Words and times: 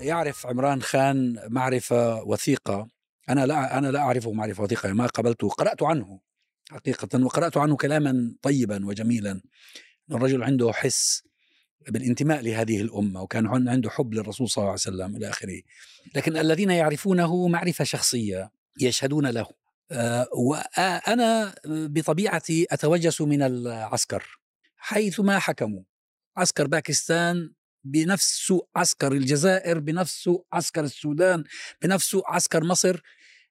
يعرف 0.00 0.46
عمران 0.46 0.82
خان 0.82 1.40
معرفة 1.48 2.22
وثيقة. 2.22 2.88
أنا 3.28 3.46
لا 3.46 3.78
أنا 3.78 3.86
لا 3.86 3.98
أعرفه 3.98 4.32
معرفة 4.32 4.62
وثيقة 4.62 4.92
ما 4.92 5.06
قبلته 5.06 5.48
قرأت 5.48 5.82
عنه 5.82 6.20
حقيقة 6.70 7.24
وقرأت 7.24 7.56
عنه 7.56 7.76
كلاما 7.76 8.34
طيبا 8.42 8.86
وجميلا. 8.86 9.40
الرجل 10.10 10.42
عنده 10.42 10.72
حس 10.72 11.22
بالانتماء 11.88 12.40
لهذه 12.40 12.80
الأمة 12.80 13.22
وكان 13.22 13.68
عنده 13.68 13.90
حب 13.90 14.14
للرسول 14.14 14.48
صلى 14.48 14.62
الله 14.62 14.70
عليه 14.70 14.80
وسلم 14.80 15.16
إلى 15.16 15.28
آخره. 15.28 15.62
لكن 16.14 16.36
الذين 16.36 16.70
يعرفونه 16.70 17.48
معرفة 17.48 17.84
شخصية 17.84 18.50
يشهدون 18.80 19.26
له. 19.26 19.46
آه، 19.92 20.28
وأنا 20.32 21.54
بطبيعتي 21.66 22.66
أتوجس 22.70 23.20
من 23.20 23.42
العسكر 23.42 24.38
حيثما 24.76 25.38
حكموا. 25.38 25.82
عسكر 26.36 26.66
باكستان 26.66 27.52
بنفس 27.84 28.52
عسكر 28.76 29.12
الجزائر 29.12 29.78
بنفس 29.78 30.30
عسكر 30.52 30.84
السودان 30.84 31.44
بنفس 31.82 32.16
عسكر 32.26 32.64
مصر 32.64 33.00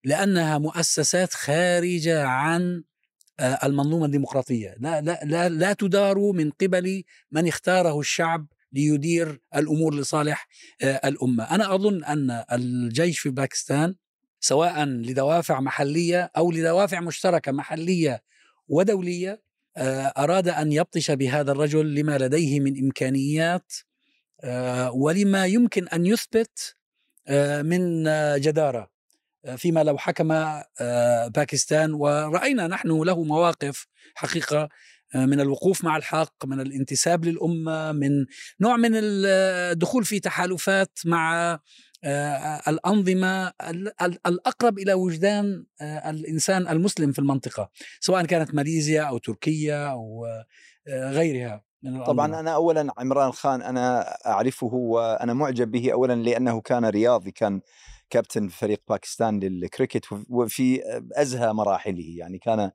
لأنها 0.03 0.57
مؤسسات 0.57 1.33
خارجة 1.33 2.23
عن 2.25 2.83
آه، 3.39 3.59
المنظومة 3.63 4.05
الديمقراطية. 4.05 4.75
لا, 4.79 5.01
لا, 5.01 5.19
لا, 5.23 5.49
لا 5.49 5.73
تدار 5.73 6.31
من 6.31 6.51
قبل 6.51 7.03
من 7.31 7.47
اختاره 7.47 7.99
الشعب 7.99 8.47
ليدير 8.73 9.41
الأمور 9.55 9.95
لصالح 9.95 10.47
آه، 10.83 11.01
الأمة. 11.07 11.43
أنا 11.43 11.75
أظن 11.75 12.03
أن 12.03 12.43
الجيش 12.51 13.19
في 13.19 13.29
باكستان 13.29 13.95
سواء 14.39 14.85
لدوافع 14.85 15.59
محلية 15.59 16.31
أو 16.37 16.51
لدوافع 16.51 16.99
مشتركة 16.99 17.51
محلية 17.51 18.23
ودولية 18.67 19.41
آه، 19.77 20.13
أراد 20.17 20.47
أن 20.47 20.71
يبطش 20.71 21.11
بهذا 21.11 21.51
الرجل 21.51 21.95
لما 21.95 22.17
لديه 22.17 22.59
من 22.59 22.83
إمكانيات 22.83 23.73
ولما 24.93 25.45
يمكن 25.45 25.87
أن 25.87 26.05
يثبت 26.05 26.75
من 27.63 28.03
جدارة 28.41 28.89
فيما 29.57 29.83
لو 29.83 29.97
حكم 29.97 30.31
آه، 30.31 31.27
باكستان 31.27 31.93
ورأينا 31.93 32.67
نحن 32.67 33.01
له 33.01 33.23
مواقف 33.23 33.87
حقيقة 34.15 34.69
آه، 35.15 35.25
من 35.25 35.41
الوقوف 35.41 35.83
مع 35.83 35.97
الحق 35.97 36.45
من 36.45 36.61
الانتساب 36.61 37.25
للأمة 37.25 37.91
من 37.91 38.25
نوع 38.61 38.77
من 38.77 38.91
الدخول 38.93 40.05
في 40.05 40.19
تحالفات 40.19 40.99
مع 41.05 41.59
آه، 42.03 42.61
الأنظمة 42.67 43.53
الأقرب 44.27 44.79
إلى 44.79 44.93
وجدان 44.93 45.65
الإنسان 45.81 46.67
المسلم 46.67 47.11
في 47.11 47.19
المنطقة 47.19 47.69
سواء 47.99 48.25
كانت 48.25 48.55
ماليزيا 48.55 49.01
أو 49.01 49.17
تركيا 49.17 49.87
أو 49.87 50.27
غيرها. 50.87 51.68
من 51.83 52.03
طبعا 52.03 52.39
أنا 52.39 52.51
أولا 52.51 52.93
عمران 52.97 53.31
خان 53.31 53.61
أنا 53.61 54.15
أعرفه 54.25 54.73
وأنا 54.73 55.33
معجب 55.33 55.71
به 55.71 55.93
أولا 55.93 56.13
لأنه 56.13 56.61
كان 56.61 56.85
رياضي 56.85 57.31
كان 57.31 57.61
كابتن 58.09 58.47
فريق 58.47 58.81
باكستان 58.89 59.39
للكريكت 59.39 60.05
وفي 60.29 60.81
أزهى 61.13 61.53
مراحله 61.53 62.05
يعني 62.17 62.37
كان 62.37 62.71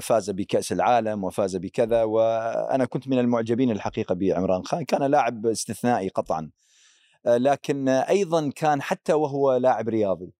فاز 0.00 0.30
بكأس 0.30 0.72
العالم 0.72 1.24
وفاز 1.24 1.56
بكذا 1.56 2.02
وأنا 2.02 2.84
كنت 2.84 3.08
من 3.08 3.18
المعجبين 3.18 3.70
الحقيقة 3.70 4.14
بعمران 4.14 4.64
خان. 4.64 4.84
كان 4.84 5.02
لاعب 5.02 5.46
استثنائي 5.46 6.08
قطعا. 6.08 6.50
لكن 7.26 7.88
أيضا 7.88 8.50
كان 8.50 8.82
حتى 8.82 9.12
وهو 9.12 9.56
لاعب 9.56 9.88
رياضي 9.88 10.32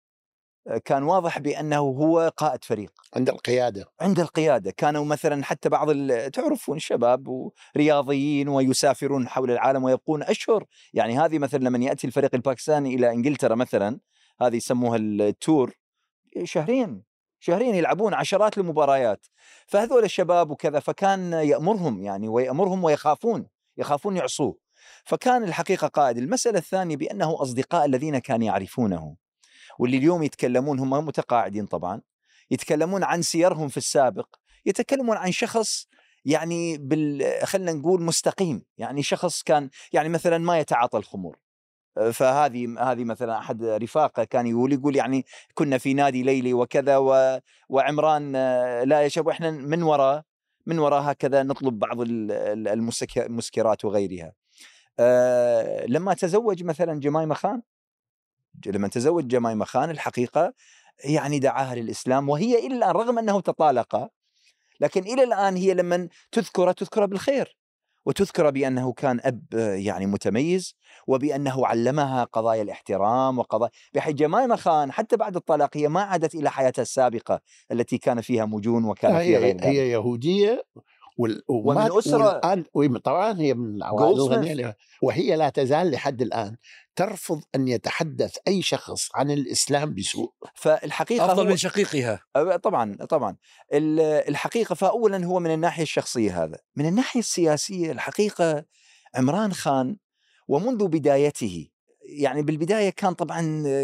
كان 0.85 1.03
واضح 1.03 1.39
بأنه 1.39 1.79
هو 1.79 2.33
قائد 2.37 2.65
فريق. 2.65 2.93
عند 3.17 3.29
القيادة. 3.29 3.85
عند 4.01 4.21
القيادة. 4.21 4.71
كانوا 4.71 5.05
مثلا 5.05 5.45
حتى 5.45 5.69
بعض 5.69 5.89
تعرفون 6.33 6.77
الشباب 6.77 7.53
ورياضيين 7.77 8.49
ويسافرون 8.49 9.29
حول 9.29 9.51
العالم 9.51 9.85
ويبقون 9.85 10.23
أشهر. 10.23 10.65
يعني 10.95 11.19
هذه 11.19 11.39
مثلا 11.39 11.65
لما 11.65 11.79
يأتي 11.79 12.07
الفريق 12.07 12.35
الباكستاني 12.35 12.95
إلى 12.95 13.11
إنجلترا 13.11 13.55
مثلا 13.55 14.01
هذه 14.41 14.57
يسموها 14.57 14.97
التور 14.97 15.75
شهرين 16.45 17.03
شهرين 17.41 17.75
يلعبون 17.75 18.15
عشرات 18.15 18.59
المباريات. 18.59 19.27
فهذول 19.67 20.05
الشباب 20.05 20.51
وكذا 20.51 20.81
فكان 20.81 21.33
يأمرهم 21.33 22.03
يعني 22.03 22.29
ويأمرهم 22.29 22.85
ويخافون 22.85 23.47
يخافون 23.77 24.17
يعصوه. 24.17 24.59
فكان 25.05 25.45
الحقيقة 25.45 25.87
قائد. 25.87 26.19
المسألة 26.19 26.59
الثانية 26.59 26.97
بأنه 26.97 27.43
أصدقاء 27.43 27.85
الذين 27.85 28.19
كانوا 28.19 28.47
يعرفونه. 28.47 29.22
واللي 29.79 29.97
اليوم 29.97 30.23
يتكلمون 30.23 30.79
هم 30.79 30.91
متقاعدين 30.91 31.67
طبعا 31.67 32.01
يتكلمون 32.51 33.05
عن 33.05 33.23
سيرهم 33.23 33.69
في 33.69 33.77
السابق 33.77 34.27
يتكلمون 34.67 35.17
عن 35.17 35.33
شخص 35.33 35.87
يعني 36.25 36.79
بال 36.79 37.33
خلينا 37.47 37.73
نقول 37.73 38.03
مستقيم 38.03 38.63
يعني 38.79 39.03
شخص 39.03 39.43
كان 39.43 39.71
يعني 39.93 40.09
مثلا 40.09 40.39
ما 40.39 40.59
يتعاطى 40.59 40.99
الخمور 40.99 41.39
فهذه 42.13 42.75
هذه 42.79 43.05
مثلا 43.05 43.39
أحد 43.39 43.65
رفاقه 43.65 44.25
كان 44.25 44.47
يقول 44.47 44.73
يقول 44.73 44.97
يعني 44.97 45.25
كنا 45.55 45.79
في 45.79 45.95
نادي 45.95 46.23
ليلي 46.23 46.55
وكذا 46.55 46.97
و 46.97 47.41
وعمران 47.69 48.33
لا 48.83 49.03
يشرب 49.03 49.29
إحنا 49.29 49.51
من 49.51 49.83
وراء 49.83 50.23
من 50.67 50.79
وراء 50.79 51.03
هكذا 51.03 51.43
نطلب 51.43 51.79
بعض 51.79 51.97
المسكرات 52.01 53.85
وغيرها. 53.85 54.33
لما 55.87 56.15
تزوج 56.15 56.65
مثلا 56.65 57.01
جمايمة 57.01 57.35
خان 57.35 57.63
لما 58.67 58.89
تزوج 58.89 59.27
جمايمه 59.27 59.65
خان 59.65 59.91
الحقيقة 59.91 60.53
يعني 61.05 61.39
دعاها 61.39 61.75
للإسلام 61.75 62.29
وهي 62.29 62.59
إلى 62.59 62.77
الآن 62.77 62.91
رغم 62.91 63.19
أنه 63.19 63.41
تطالقا 63.41 64.09
لكن 64.81 65.03
إلى 65.03 65.23
الآن 65.23 65.57
هي 65.57 65.75
لما 65.75 66.09
تذكره 66.33 66.73
تذكره 66.73 67.07
بالخير 67.07 67.57
وتذكر 68.07 68.51
بأنه 68.51 68.93
كان 68.93 69.21
أب 69.25 69.45
يعني 69.75 70.07
متميز 70.07 70.75
وبأنه 71.07 71.67
علمها 71.67 72.25
قضايا 72.25 72.63
الاحترام 72.63 73.39
وقضايا 73.39 73.71
بحيث 73.95 74.15
جمايمة 74.15 74.57
خان 74.57 74.93
حتى 74.93 75.17
بعد 75.17 75.37
الطلاق 75.37 75.77
هي 75.77 75.89
ما 75.89 76.03
عادت 76.03 76.35
إلى 76.35 76.51
حياتها 76.51 76.83
السابقة 76.83 77.41
التي 77.73 77.99
كان 77.99 78.21
فيها 78.21 78.45
مجون 78.45 78.85
وكان 78.85 79.19
فيها 79.19 79.39
غير 79.39 79.57
ذلك. 79.57 79.65
هي 79.65 79.91
يهودية 79.91 80.63
وال... 81.23 81.43
ومن 81.49 81.99
أسرة 81.99 82.41
والآن 82.75 82.99
طبعا 82.99 83.41
هي 83.41 83.55
من 83.55 83.77
العوائل 83.77 84.75
وهي 85.03 85.37
لا 85.37 85.49
تزال 85.49 85.91
لحد 85.91 86.23
الآن 86.23 86.57
ترفض 86.97 87.43
أن 87.55 87.69
يتحدث 87.69 88.37
أي 88.49 88.63
شخص 88.63 89.09
عن 89.15 89.31
الإسلام 89.31 89.95
بسوء. 89.95 90.33
فالحقيقة 90.55 91.33
أفضل 91.33 91.49
من 91.49 91.57
شقيقها. 91.57 92.21
طبعا 92.63 92.97
طبعا. 92.97 93.37
الحقيقة 94.29 94.75
فأولا 94.75 95.25
هو 95.25 95.41
من 95.41 95.55
الناحية 95.55 95.83
الشخصية 95.83 96.45
هذا. 96.45 96.59
من 96.77 96.87
الناحية 96.87 97.21
السياسية 97.21 97.93
الحقيقة 97.93 98.65
عمران 99.15 99.53
خان 99.53 99.97
ومنذ 100.49 100.89
بدايته 100.89 101.69
يعني 102.05 102.43
بالبداية 102.43 102.91
كان 102.91 103.13
طبعا 103.13 103.41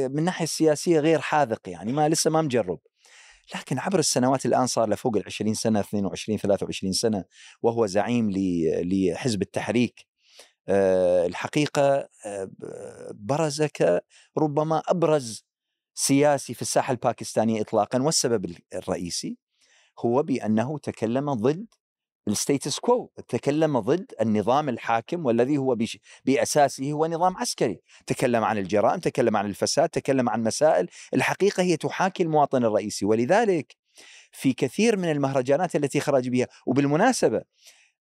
من 0.08 0.18
الناحية 0.18 0.44
السياسية 0.44 1.00
غير 1.00 1.20
حاذق 1.20 1.68
يعني 1.68 1.92
ما 1.92 2.08
لسه 2.08 2.30
ما 2.30 2.42
مجرب. 2.42 2.80
لكن 3.54 3.78
عبر 3.78 3.98
السنوات 3.98 4.46
الآن 4.46 4.66
صار 4.66 4.88
له 4.88 4.96
فوق 4.96 5.16
ال 5.16 5.22
20 5.26 5.54
سنة 5.54 5.80
22 5.80 6.38
23 6.38 6.92
سنة 6.92 7.24
وهو 7.62 7.86
زعيم 7.86 8.30
لحزب 8.32 9.42
التحريك. 9.42 10.06
آه، 10.68 11.26
الحقيقة 11.26 12.08
آه، 12.26 12.50
برز 13.14 13.62
كربما 14.36 14.82
أبرز 14.88 15.44
سياسي 15.94 16.54
في 16.54 16.62
الساحة 16.62 16.92
الباكستانية 16.92 17.60
إطلاقا 17.60 18.02
والسبب 18.02 18.56
الرئيسي 18.74 19.38
هو 19.98 20.22
بأنه 20.22 20.78
تكلم 20.78 21.32
ضد 21.32 21.66
ال 22.28 22.35
status 22.35 22.78
quo 22.78 23.12
تكلم 23.28 23.78
ضد 23.78 24.12
النظام 24.20 24.68
الحاكم 24.68 25.26
والذي 25.26 25.58
هو 25.58 25.76
بأساسه 26.24 26.92
هو 26.92 27.06
نظام 27.06 27.36
عسكري. 27.36 27.80
تكلم 28.06 28.44
عن 28.44 28.58
الجرائم 28.58 29.00
تكلم 29.00 29.36
عن 29.36 29.46
الفساد 29.46 29.88
تكلم 29.88 30.28
عن 30.28 30.42
مسائل 30.42 30.88
الحقيقة 31.14 31.62
هي 31.62 31.76
تحاكي 31.76 32.22
المواطن 32.22 32.64
الرئيسي. 32.64 33.06
ولذلك 33.06 33.76
في 34.32 34.52
كثير 34.52 34.96
من 34.96 35.10
المهرجانات 35.10 35.76
التي 35.76 36.00
خرج 36.00 36.28
بها 36.28 36.46
وبالمناسبة 36.66 37.42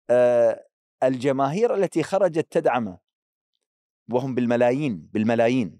آه 0.10 0.66
الجماهير 1.04 1.75
التي 1.75 2.04
خرجت 2.04 2.48
تدعمه 2.52 2.98
وهم 4.12 4.36
بالملايين 4.36 5.10
بالملايين 5.13 5.80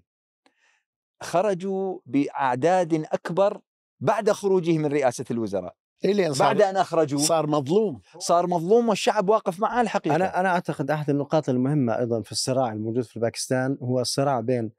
خرجوا 1.22 1.98
بأعداد 2.06 2.94
أكبر 2.94 3.60
بعد 4.00 4.30
خروجه 4.30 4.78
من 4.78 4.86
رئاسة 4.86 5.24
الوزراء. 5.30 5.76
إيه 6.04 6.32
بعد 6.38 6.62
أن 6.62 6.76
أخرجوا 6.76 7.18
صار 7.18 7.46
مظلوم. 7.46 8.00
صار 8.18 8.46
مظلوم 8.46 8.88
والشعب 8.88 9.28
واقف 9.28 9.60
معاه 9.60 9.80
الحقيقة. 9.80 10.16
أنا 10.16 10.40
أنا 10.40 10.48
أعتقد 10.48 10.90
أحد 10.90 11.10
النقاط 11.10 11.48
المهمة 11.48 11.98
أيضا 11.98 12.22
في 12.22 12.32
الصراع 12.32 12.72
الموجود 12.72 13.04
في 13.04 13.20
باكستان 13.20 13.78
هو 13.82 14.00
الصراع 14.00 14.40
بين 14.40 14.72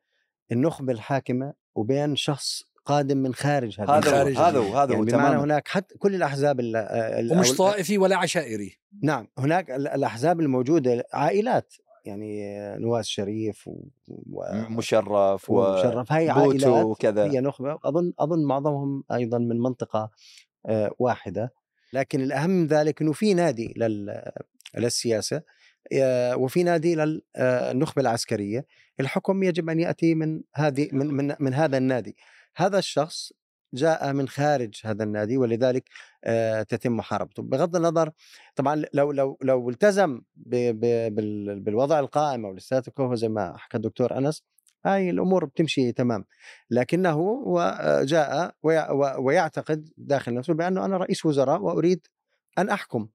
النخبة 0.51 0.93
الحاكمة 0.93 1.53
وبين 1.75 2.15
شخص 2.15 2.63
قادم 2.85 3.17
من 3.17 3.33
خارج 3.33 3.81
هذا 3.81 4.01
خارج 4.01 4.37
هذا 4.37 4.59
هو 4.59 4.77
هذا 4.77 4.93
يعني 4.93 5.05
بمعنى 5.05 5.37
هناك 5.37 5.67
حتى 5.67 5.97
كل 5.97 6.15
الأحزاب 6.15 6.59
ومش 7.31 7.55
طائفي 7.55 7.97
ولا 7.97 8.15
عشائري. 8.15 8.79
نعم 9.03 9.27
هناك 9.37 9.71
الأحزاب 9.71 10.39
الموجودة 10.39 11.05
عائلات 11.13 11.73
يعني 12.05 12.59
نواس 12.77 13.07
شريف 13.07 13.69
ومشرف 14.07 15.49
ومشرف 15.49 16.11
هاي 16.11 16.29
عائلات 16.29 16.85
وكذا. 16.85 17.31
هي 17.31 17.39
نخبة. 17.39 17.79
اظن 17.85 18.13
أظن 18.19 18.43
معظمهم 18.43 19.03
أيضا 19.11 19.37
من 19.37 19.59
منطقة 19.59 20.11
واحدة. 20.99 21.53
لكن 21.93 22.21
الأهم 22.21 22.49
من 22.49 22.67
ذلك 22.67 23.01
إنه 23.01 23.13
في 23.13 23.33
نادي 23.33 23.73
للسياسة 24.77 25.41
آه، 25.93 26.37
وفي 26.37 26.63
نادي 26.63 26.95
للنخبه 26.95 28.01
العسكرية. 28.01 28.65
الحكم 28.99 29.43
يجب 29.43 29.69
أن 29.69 29.79
يأتي 29.79 30.15
من 30.15 30.41
هذه 30.55 30.89
من 30.91 31.07
من, 31.07 31.35
من 31.39 31.53
هذا 31.53 31.77
النادي. 31.77 32.15
هذا 32.55 32.79
الشخص 32.79 33.33
جاء 33.73 34.13
من 34.13 34.27
خارج 34.27 34.81
هذا 34.85 35.03
النادي 35.03 35.37
ولذلك 35.37 35.89
آه، 36.23 36.63
تتم 36.63 36.97
محاربته. 36.97 37.43
بغض 37.43 37.75
النظر 37.75 38.11
طبعا 38.55 38.83
لو 38.93 39.11
لو 39.11 39.37
لو 39.41 39.69
التزم 39.69 40.21
بالوضع 40.35 41.99
القائم 41.99 42.45
أو 42.45 42.51
الستاتيك 42.51 42.93
كو 42.93 43.15
زي 43.15 43.29
ما 43.29 43.57
حكى 43.57 43.77
الدكتور 43.77 44.17
أنس 44.17 44.43
هاي 44.85 45.09
الأمور 45.09 45.45
بتمشي 45.45 45.91
تمام. 45.91 46.25
لكنه 46.69 47.09
هو 47.11 47.77
جاء 48.03 48.55
ويعتقد 49.19 49.89
داخل 49.97 50.33
نفسه 50.33 50.53
بأنه 50.53 50.85
أنا 50.85 50.97
رئيس 50.97 51.25
وزراء 51.25 51.61
وأريد 51.61 52.07
أن 52.57 52.69
أحكم. 52.69 53.07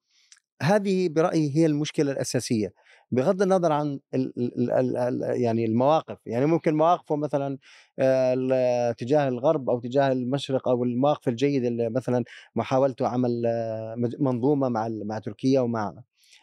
هذه 0.63 1.09
برأيي 1.09 1.57
هي 1.57 1.67
المشكلة 1.67 2.13
الأساسية. 2.13 2.73
بغض 3.11 3.43
النظر 3.43 3.73
عن 3.73 4.01
ال 4.15 4.33
ال 4.71 4.97
ال 4.97 5.41
يعني 5.43 5.65
المواقف 5.65 6.19
يعني 6.27 6.47
ممكن 6.47 6.75
مواقفه 6.75 7.17
مثلا 7.17 7.59
آه، 7.99 8.93
تجاه 8.93 9.29
الغرب 9.29 9.71
أو 9.71 9.81
تجاه 9.81 10.13
المشرق 10.13 10.69
أو 10.69 10.85
المواقف 10.85 11.29
الجيدة 11.29 11.69
اللي 11.69 11.91
مثلا 11.91 12.25
محاولته 12.55 13.07
عمل 13.09 13.43
آه، 13.47 13.95
منظومة 14.19 14.69
مع 14.69 14.89
مع 14.89 15.19
تركيا 15.19 15.61
ومع 15.61 15.95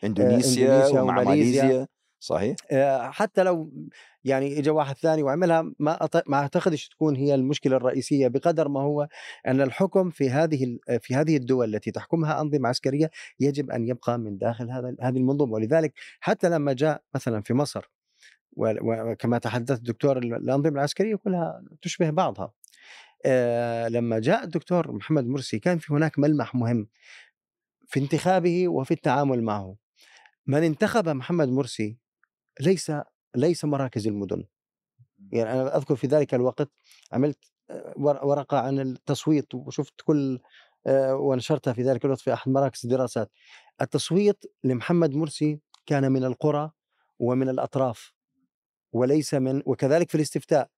إندونيسيا, 0.04 0.66
إندونيسيا 0.66 1.02
ومع 1.02 1.24
ماليزيا. 1.24 1.88
صحيح؟ 2.24 2.56
حتى 3.12 3.44
لو 3.44 3.72
يعني 4.24 4.60
اجى 4.60 4.70
واحد 4.70 4.98
ثاني 4.98 5.24
وعملها 5.24 5.62
ما. 5.80 6.08
ما 6.28 6.38
اعتقدش 6.38 6.90
تكون 6.90 7.16
هي 7.16 7.36
المشكلة 7.36 7.78
الرئيسية 7.78 8.28
بقدر 8.28 8.68
ما 8.68 8.82
هو 8.82 9.08
أن 9.48 9.62
الحكم 9.62 10.10
في 10.10 10.30
هذه 10.30 10.78
في 11.00 11.16
هذه 11.16 11.38
الدول 11.38 11.76
التي 11.76 11.92
تحكمها 11.92 12.42
أنظمة 12.42 12.70
عسكرية 12.70 13.12
يجب 13.40 13.72
أن 13.72 13.88
يبقى 13.88 14.20
من 14.20 14.38
داخل 14.38 14.72
هذا 14.72 14.96
هذه 15.02 15.18
المنظومة. 15.18 15.54
ولذلك 15.54 15.94
حتى 16.20 16.50
لما 16.50 16.74
جاء 16.74 17.04
مثلا 17.16 17.42
في 17.42 17.54
مصر 17.54 17.90
وكما 18.58 19.38
تحدث 19.38 19.78
الدكتور 19.78 20.18
الأنظمة 20.18 20.70
العسكرية 20.70 21.16
كلها 21.16 21.64
تشبه 21.82 22.10
بعضها. 22.10 22.54
لما 23.90 24.20
جاء 24.20 24.44
الدكتور 24.44 24.92
محمد 24.92 25.28
مرسي 25.28 25.60
كان 25.60 25.78
في 25.78 25.94
هناك 25.94 26.20
ملمح 26.20 26.56
مهم 26.56 26.88
في 27.88 28.00
انتخابه 28.00 28.68
وفي 28.68 28.92
التعامل 28.94 29.44
معه. 29.44 29.76
من 30.48 30.64
انتخب 30.64 31.10
محمد 31.10 31.48
مرسي 31.50 31.98
ليس 32.60 32.92
ليس 33.36 33.66
مراكز 33.66 34.08
المدن. 34.08 34.46
يعني 35.32 35.54
أنا 35.54 35.78
أذكر 35.78 35.96
في 35.96 36.08
ذلك 36.08 36.34
الوقت 36.34 36.70
عملت 37.12 37.38
آه، 37.70 37.94
ورقة 37.98 38.58
عن 38.60 38.80
التصويت 38.80 39.56
وشفت 39.56 39.94
كل 40.04 40.40
آه، 40.88 41.16
ونشرتها 41.16 41.74
في 41.74 41.84
ذلك 41.84 42.06
الوقت 42.06 42.20
في 42.20 42.34
أحد 42.34 42.52
مراكز 42.52 42.82
الدراسات. 42.84 43.32
التصويت 43.82 44.46
لمحمد 44.64 45.16
مرسي 45.16 45.60
كان 45.86 46.12
من 46.12 46.24
القرى 46.24 46.72
ومن 47.20 47.50
الأطراف 47.50 48.14
وليس 48.94 49.34
من 49.34 49.62
وكذلك 49.66 50.10
في 50.10 50.16
الاستفتاء 50.16 50.70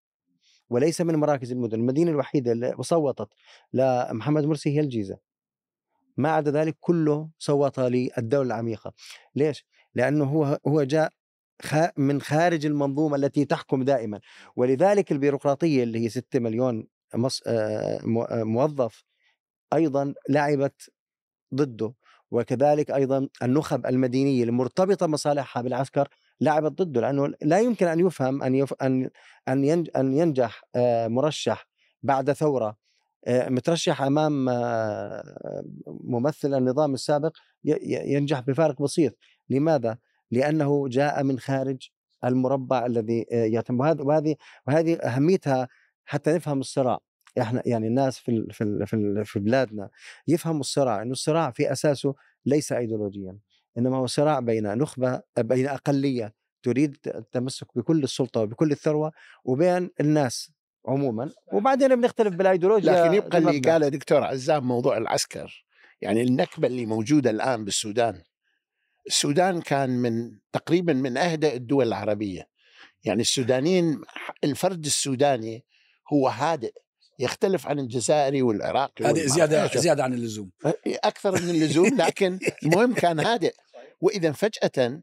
وليس 0.70 1.02
من 1.02 1.16
مراكز 1.16 1.52
المدن. 1.52 1.80
المدينة 1.80 2.12
الوحيدة 2.12 2.52
اللي 2.52 2.76
صوتت 2.82 3.30
لمحمد 3.74 4.46
مرسي 4.46 4.76
هي 4.76 4.80
الجيزة. 4.80 5.18
ما 6.18 6.32
عدا 6.32 6.52
ذلك 6.52 6.78
كله 6.80 7.30
صوت 7.38 7.80
للدولة 7.80 8.48
العميقة. 8.48 8.94
ليش؟ 9.36 9.66
لأنه 9.96 10.26
هو 10.26 10.60
هو 10.68 10.84
جاء 10.84 11.14
من 11.98 12.22
خارج 12.22 12.66
المنظومة 12.66 13.16
التي 13.16 13.46
تحكم 13.46 13.84
دائما. 13.84 14.20
ولذلك 14.56 15.12
البيروقراطية 15.12 15.84
اللي 15.84 16.00
هي 16.00 16.10
6 16.10 16.40
مليون 16.40 16.88
موظف 18.32 19.04
أيضا 19.74 20.14
لعبت 20.30 20.92
ضده. 21.56 21.94
وكذلك 22.32 22.92
أيضا 22.92 23.28
النخب 23.44 23.86
المدينيه 23.86 24.44
المرتبطه 24.44 25.08
مصالحها 25.08 25.62
بالعسكر 25.64 26.08
لعبت 26.42 26.72
ضده 26.82 27.02
لأنه 27.02 27.34
لا 27.42 27.60
يمكن 27.60 27.88
أن 27.88 28.00
يفهم 28.00 28.44
أن 28.44 28.56
يف 28.56 28.74
أن 28.82 29.10
أن 29.96 30.14
ينجح 30.14 30.64
مرشح 31.08 31.68
بعد 32.04 32.32
ثورة. 32.32 32.78
مترشح 33.28 34.02
أمام 34.02 34.46
ممثل 35.88 36.54
النظام 36.54 36.94
السابق 36.94 37.38
ينجح 37.64 38.40
بفارق 38.40 38.82
بسيط. 38.82 39.18
لماذا؟ 39.50 39.98
لأنه 40.34 40.88
جاء 40.88 41.24
من 41.24 41.40
خارج 41.40 41.90
المربع 42.26 42.86
الذي 42.86 43.26
آه، 43.32 43.46
يتم. 43.46 43.80
وهذه 43.80 44.36
وهذه 44.68 44.96
أهميتها 44.96 45.68
حتى 46.06 46.34
نفهم 46.34 46.60
الصراع. 46.60 47.00
إحنا 47.42 47.64
يعني 47.66 47.88
الناس 47.88 48.20
في 48.20 48.48
في 48.52 48.86
في, 48.86 49.24
في 49.26 49.40
بلادنا 49.40 49.90
يفهموا 50.28 50.60
الصراع 50.60 51.02
إنه 51.02 51.12
الصراع 51.12 51.52
في 51.52 51.72
أساسه 51.72 52.16
ليس 52.46 52.72
ايديولوجيا 52.72 53.38
إنما 53.78 53.98
هو 53.98 54.06
صراع 54.06 54.40
بين 54.40 54.78
نخبة 54.78 55.22
بين 55.38 55.68
أقلية 55.68 56.34
تريد 56.64 56.98
التمسك 57.08 57.68
بكل 57.78 58.04
السلطة 58.04 58.42
وبكل 58.42 58.72
الثروة 58.72 59.12
وبين 59.46 59.90
الناس 60.00 60.52
عموما. 60.88 61.30
وبعدين 61.54 61.96
بنختلف 61.96 62.36
بالإيديولوجيا 62.36 62.92
لكن 62.92 63.14
يبقى 63.14 63.38
اللي 63.38 63.60
قاله 63.60 63.88
دكتور 63.88 64.24
عزام 64.24 64.68
موضوع 64.68 64.98
العسكر 64.98 65.66
يعني 66.02 66.22
النكبة 66.22 66.68
اللي 66.68 66.86
موجودة 66.86 67.30
الآن 67.30 67.66
بالسودان 67.66 68.22
السودان 69.08 69.62
كان 69.62 69.90
من 69.90 70.32
تقريبا 70.52 70.94
من 70.94 71.18
اهدى 71.18 71.56
الدول 71.56 71.88
العربية. 71.88 72.48
يعني 73.04 73.22
السودانيين 73.22 74.02
الفرد 74.44 74.86
السوداني 74.86 75.66
هو 76.14 76.28
هادئ 76.28 76.74
يختلف 77.20 77.68
عن 77.68 77.80
الجزائري 77.80 78.42
والعراقي 78.42 79.06
هذه 79.06 79.26
زيادة 79.26 79.68
زيادة 79.68 80.04
عن 80.04 80.14
اللزوم. 80.14 80.52
أكثر 80.88 81.42
من 81.42 81.50
اللزوم 81.50 81.98
لكن 82.06 82.40
المهم 82.64 82.94
كان 82.94 83.20
هادئ. 83.20 83.54
وإذا 84.02 84.32
فجأة 84.32 85.02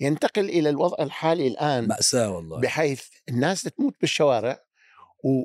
ينتقل 0.00 0.44
إلى 0.44 0.70
الوضع 0.70 1.04
الحالي 1.04 1.46
الآن 1.46 1.88
مأساة 1.88 2.30
والله. 2.30 2.60
بحيث 2.60 3.04
الناس 3.28 3.62
تموت 3.62 3.94
بالشوارع. 4.00 4.66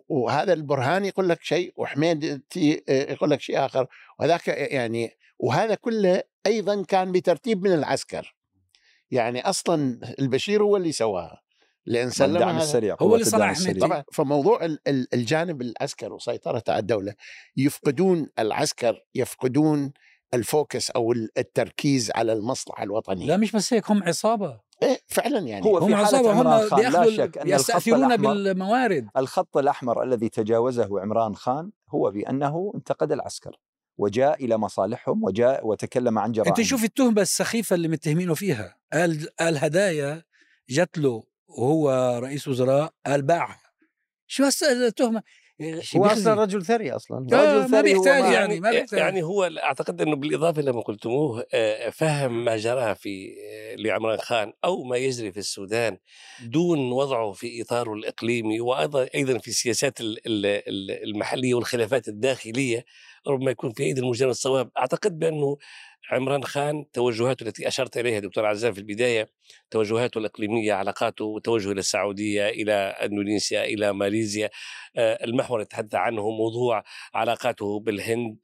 وهذا 0.10 0.54
البرهان 0.54 1.06
يقول 1.06 1.30
لك 1.30 1.44
شيء 1.44 1.74
وحميد 1.78 2.42
يقول 2.88 3.30
لك 3.30 3.42
شيء 3.42 3.66
آخر. 3.66 3.88
وهذاك 4.20 4.48
يعني 4.48 5.18
وهذا 5.40 5.76
كله 5.76 6.24
أيضا 6.46 6.84
كان 6.84 7.12
بترتيب 7.12 7.64
من 7.64 7.74
العسكر. 7.74 8.36
يعني 9.12 9.50
أصلا 9.50 10.00
البشير 10.20 10.64
هو 10.64 10.78
اللي 10.78 10.92
سواها. 10.92 11.42
لأن 11.86 12.10
سلم 12.10 12.36
الدعم 12.36 12.58
السريع 12.58 12.96
هو 13.02 13.16
اللي 13.16 13.26
صنع 13.26 13.54
طبعا 13.82 14.04
فموضوع 14.14 14.60
الجانب 14.88 15.62
العسكر 15.62 16.14
وسيطرته 16.14 16.72
على 16.74 16.80
الدولة 16.80 17.14
يفقدون 17.58 18.30
العسكر 18.40 19.04
يفقدون 19.16 19.92
الفوكس 20.34 20.92
أو 20.92 21.12
التركيز 21.12 22.12
على 22.16 22.34
المصلحة 22.34 22.84
الوطنية. 22.84 23.28
لا 23.28 23.38
مش 23.38 23.52
بس 23.52 23.74
هيك 23.74 23.92
هم 23.92 24.04
عصابة. 24.04 24.60
إيه 24.84 25.00
فعلا 25.08 25.40
يعني. 25.40 25.66
هو 25.66 25.78
هم 25.78 25.94
عصابة 25.94 26.42
هم 26.42 26.68
يستاثرون 27.46 28.18
بالموارد. 28.18 29.08
الخط 29.18 29.58
الأحمر 29.58 30.04
الذي 30.04 30.30
تجاوزه 30.30 31.02
عمران 31.02 31.36
خان 31.36 31.72
هو 31.90 32.12
بأنه 32.12 32.72
انتقد 32.76 33.12
العسكر. 33.12 33.58
وجاء 33.98 34.46
إلى 34.46 34.58
مصالحهم 34.58 35.24
وجاء 35.24 35.68
وتكلم 35.68 36.20
عن 36.20 36.32
جرائم 36.32 36.50
انت 36.50 36.62
شوف 36.62 36.84
التهمة 36.84 37.22
السخيفة 37.22 37.74
اللي 37.76 37.88
متهمينه 37.88 38.34
فيها. 38.34 38.76
قال 38.94 39.28
قال 39.40 39.58
هدايا 39.58 40.24
جت 40.70 40.98
له 40.98 41.24
وهو 41.48 42.20
رئيس 42.24 42.48
وزراء 42.48 42.94
قال 43.06 43.22
باعها 43.22 43.62
شو 44.28 44.50
التهمة؟ 44.72 45.24
هو 45.96 46.06
أصلا 46.06 46.34
رجل 46.34 46.66
ثري 46.66 46.92
أصلا. 46.92 47.18
رجل 47.18 47.70
ثري 47.70 47.72
ما 47.72 47.82
بيحتاج 47.82 48.34
يعني 48.34 48.60
ما 48.60 48.72
بيحتاج. 48.72 49.00
يعني 49.00 49.24
هو 49.24 49.44
أعتقد 49.44 50.02
إنه 50.02 50.16
بالإضافة 50.16 50.62
لما 50.62 50.82
قلتموه 50.82 51.46
آه، 51.54 51.90
فهم 51.90 52.46
ما 52.46 52.58
جرى 52.58 52.96
في 52.96 53.36
آه، 53.50 53.76
لعمران 53.76 54.18
خان 54.18 54.54
أو 54.64 54.84
ما 54.84 54.98
يجري 54.98 55.32
في 55.32 55.40
السودان 55.40 55.98
دون 56.44 56.92
وضعه 56.92 57.32
في 57.32 57.62
إطاره 57.62 57.94
الإقليمي 57.94 58.60
وأيضا 58.60 59.08
أيضا 59.16 59.38
في 59.38 59.48
السياسات 59.48 59.98
المحلية 61.04 61.54
والخلافات 61.54 62.08
الداخلية. 62.08 62.86
ربما 63.28 63.52
يكون 63.52 63.72
في 63.74 63.84
ايدي 63.84 64.02
المجرد 64.02 64.30
الصواب. 64.30 64.72
أعتقد 64.78 65.20
بأنه 65.20 65.58
عمران 66.12 66.44
خان 66.44 66.86
توجهاته 66.94 67.44
التي 67.44 67.68
اشرت 67.68 67.98
إليها 67.98 68.20
دكتور 68.20 68.46
عزام 68.46 68.74
في 68.74 68.80
البداية 68.80 69.30
توجهاته 69.72 70.18
الإقليمية 70.18 70.74
علاقاته 70.74 71.40
توجه 71.44 71.72
إلى 71.72 71.80
السعودية 71.80 72.50
إلى 72.50 72.74
إندونيسيا 72.74 73.64
إلى 73.64 73.94
ماليزيا 73.94 74.50
آه، 74.96 75.24
المحور 75.24 75.58
اللي 75.58 75.68
تحدث 75.68 75.96
عنه 75.96 76.30
موضوع 76.30 76.84
علاقاته 77.14 77.80
بالهند 77.80 78.38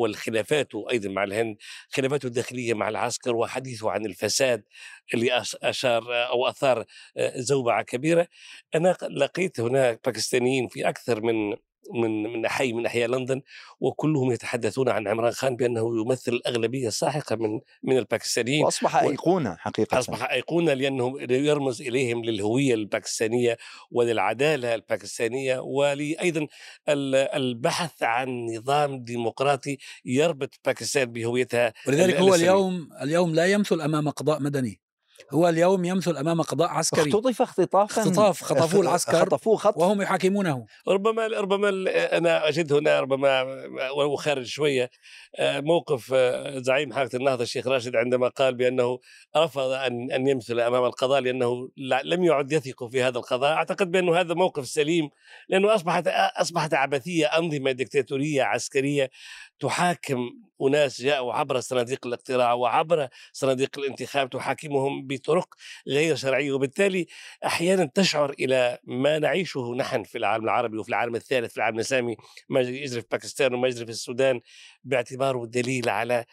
والخلافات 0.00 0.68
أيضا 0.90 1.08
مع 1.08 1.24
الهند 1.24 1.56
خلافاته 1.90 2.26
الداخلية 2.26 2.74
مع 2.74 2.88
العسكر 2.88 3.36
وحديثه 3.36 3.90
عن 3.90 4.06
الفساد 4.06 4.64
اللي 5.14 5.42
أشار 5.62 6.04
أو 6.28 6.46
أثار 6.48 6.84
آه، 7.16 7.32
زوبعة 7.40 7.82
كبيرة. 7.82 8.28
أنا 8.74 8.96
لقيت 9.10 9.60
هناك 9.60 10.00
باكستانيين 10.04 10.68
في 10.68 10.88
أكثر 10.88 11.20
من 11.22 11.56
من 11.94 12.22
من 12.22 12.48
حي 12.48 12.72
من 12.72 12.86
أحياء 12.86 13.08
لندن 13.08 13.42
وكلهم 13.80 14.32
يتحدثون 14.32 14.88
عن 14.88 15.08
عمران 15.08 15.32
خان 15.32 15.56
بأنه 15.56 16.00
يمثل 16.00 16.32
الأغلبية 16.32 16.88
الساحقة 16.88 17.36
من 17.36 17.60
من 17.82 17.98
الباكستانيين 17.98 18.64
وأصبح 18.64 18.96
أيقونة 18.96 19.56
حقيقه. 19.56 19.98
أصبح 19.98 20.30
أيقونة 20.30 20.74
لأنه 20.74 21.20
يرمز 21.30 21.82
إليهم 21.82 22.24
للهوية 22.24 22.74
الباكستانية 22.74 23.56
وللعدالة 23.90 24.74
الباكستانية 24.74 25.58
ولايضا 25.58 26.46
البحث 26.88 28.02
عن 28.02 28.46
نظام 28.46 29.04
ديمقراطي 29.04 29.78
يربط 30.04 30.60
باكستان 30.64 31.04
بهويتها 31.04 31.72
ولذلك 31.86 32.16
هو 32.16 32.34
اليوم 32.34 32.88
اليوم 33.02 33.34
لا 33.34 33.46
يمثل 33.46 33.80
أمام 33.80 34.08
قضاء 34.10 34.42
مدني. 34.42 34.83
هو 35.30 35.48
اليوم 35.48 35.84
يمثل 35.84 36.16
أمام 36.16 36.42
قضاء 36.42 36.68
عسكري. 36.68 37.10
اختطف 37.10 37.42
اختطافا. 37.42 38.02
اختطاف 38.02 38.42
خطفوه 38.42 38.80
العسكر 38.80 39.20
خطفوه 39.24 39.56
خطف 39.56 39.76
وهم 39.78 40.02
يحاكمونه. 40.02 40.66
ربما 40.88 41.26
ربما 41.26 41.68
أنا 42.16 42.48
أجد 42.48 42.72
هنا 42.72 43.00
ربما 43.00 43.42
ولو 43.96 44.16
خارج 44.16 44.44
شوية 44.46 44.90
آه، 45.36 45.60
موقف 45.60 46.10
آه، 46.14 46.58
زعيم 46.58 46.92
حركه 46.92 47.16
النهضة 47.16 47.42
الشيخ 47.42 47.66
راشد 47.66 47.96
عندما 47.96 48.28
قال 48.28 48.54
بأنه 48.54 48.98
رفض 49.36 49.70
ان 49.70 50.10
أن 50.12 50.26
يمثل 50.26 50.60
أمام 50.60 50.84
القضاء 50.84 51.20
لأنه 51.20 51.68
لا- 51.76 52.02
لم 52.04 52.24
يعد 52.24 52.52
يثق 52.52 52.86
في 52.88 53.02
هذا 53.02 53.18
القضاء، 53.18 53.52
أعتقد 53.52 53.90
بأنه 53.90 54.20
هذا 54.20 54.34
موقف 54.34 54.66
سليم 54.66 55.08
لأنه 55.48 55.74
اصبحت 55.74 56.06
أصبحت 56.36 56.74
عبثية 56.74 57.26
أنظمة 57.26 57.72
ديكتاتورية 57.72 58.42
عسكرية 58.42 59.10
تحاكم 59.60 60.30
أناس 60.62 61.02
جاءوا 61.02 61.34
عبر 61.34 61.60
صناديق 61.60 62.06
الاقتراع 62.06 62.52
وعبر 62.52 63.08
صناديق 63.32 63.78
الانتخاب 63.78 64.30
تحاكمهم 64.30 65.03
بطرق 65.08 65.54
غير 65.88 66.16
شرعية 66.16 66.52
وبالتالي 66.52 67.06
أحيانا 67.46 67.90
تشعر 67.94 68.30
إلى 68.30 68.78
ما 68.84 69.18
نعيشه 69.18 69.74
نحن 69.74 70.02
في 70.02 70.18
العالم 70.18 70.44
العربي 70.44 70.78
وفي 70.78 70.88
العالم 70.88 71.14
الثالث 71.14 71.50
في 71.50 71.56
العالم 71.56 71.76
الإسلامي 71.76 72.16
ما 72.48 72.60
يجري 72.60 73.00
في 73.00 73.06
باكستان 73.10 73.54
وما 73.54 73.68
يجري 73.68 73.84
في 73.84 73.90
السودان 73.90 74.40
باعتباره 74.84 75.46
دليل 75.46 75.88
على 75.88 76.24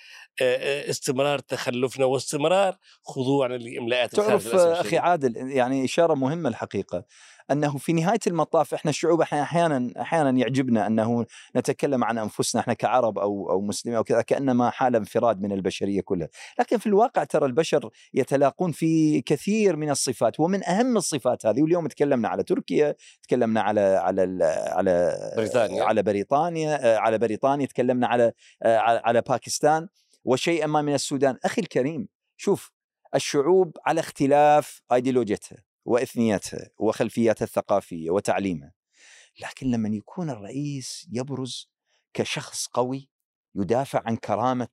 استمرار 0.90 1.40
تخلفنا 1.40 2.06
واستمرار 2.06 2.78
خضوعنا 3.04 3.54
لإملاءات 3.54 4.16
تعرف 4.16 4.56
أخي. 4.56 4.98
عادل 4.98 5.51
يعني 5.51 5.86
إشارة 5.86 6.13
مهمة 6.13 6.50
الحقيقة 6.50 7.06
أنه 7.51 7.77
في 7.77 7.93
نهاية 7.93 8.19
المطاف 8.27 8.74
إحنا 8.74 8.89
الشعوب 8.89 9.21
أحيانا 9.21 9.91
أحيانا 10.01 10.39
يعجبنا 10.39 10.88
أنه 10.88 11.25
نتكلم 11.55 12.03
عن 12.03 12.17
أنفسنا 12.17 12.62
إحنا 12.62 12.74
كعرب 12.74 13.19
أو 13.19 13.51
أو 13.51 13.62
مسلمين 13.62 13.98
أو 13.98 14.03
كذا 14.03 14.21
كأنما 14.21 14.69
حاله 14.69 14.98
انفراد 14.98 15.41
من 15.41 15.51
البشرية 15.51 16.01
كلها، 16.01 16.29
لكن 16.60 16.77
في 16.77 16.88
الواقع 16.88 17.24
ترى 17.24 17.45
البشر 17.45 17.89
يتلاقون 18.13 18.71
في 18.71 19.21
كثير 19.21 19.75
من 19.75 19.89
الصفات 19.89 20.39
ومن 20.39 20.63
أهم 20.63 20.98
الصفات 20.98 21.45
هذه 21.45 21.62
واليوم 21.62 21.88
تكلمنا 21.88 22.27
على 22.27 22.43
تركيا، 22.43 22.95
تكلمنا 23.24 23.62
على 23.62 23.81
على 23.81 24.21
على 24.71 25.15
بريطانيا. 25.38 25.83
على 25.83 26.03
بريطانيا 26.03 26.98
على 26.98 27.17
بريطانيا 27.17 27.65
تكلمنا 27.65 28.07
على 28.07 28.31
على 28.65 29.01
على 29.05 29.21
باكستان 29.21 29.88
وشيئا 30.25 30.67
ما 30.67 30.81
من 30.81 30.93
السودان، 30.93 31.38
أخي 31.45 31.62
الكريم 31.62 32.07
شوف 32.38 32.71
الشعوب 33.15 33.77
على 33.86 34.00
اختلاف 34.00 34.81
أيديولوجيتها. 34.93 35.71
واثنيتها 35.85 36.69
وخلفياتها 36.77 37.45
الثقافية 37.45 38.09
وتعليمها 38.11 38.73
لكن 39.41 39.71
لما 39.71 39.89
يكون 39.89 40.29
الرئيس 40.29 41.07
يبرز 41.11 41.69
كشخص 42.13 42.67
قوي 42.67 43.09
يدافع 43.55 44.01
عن 44.05 44.15
كرامة 44.15 44.67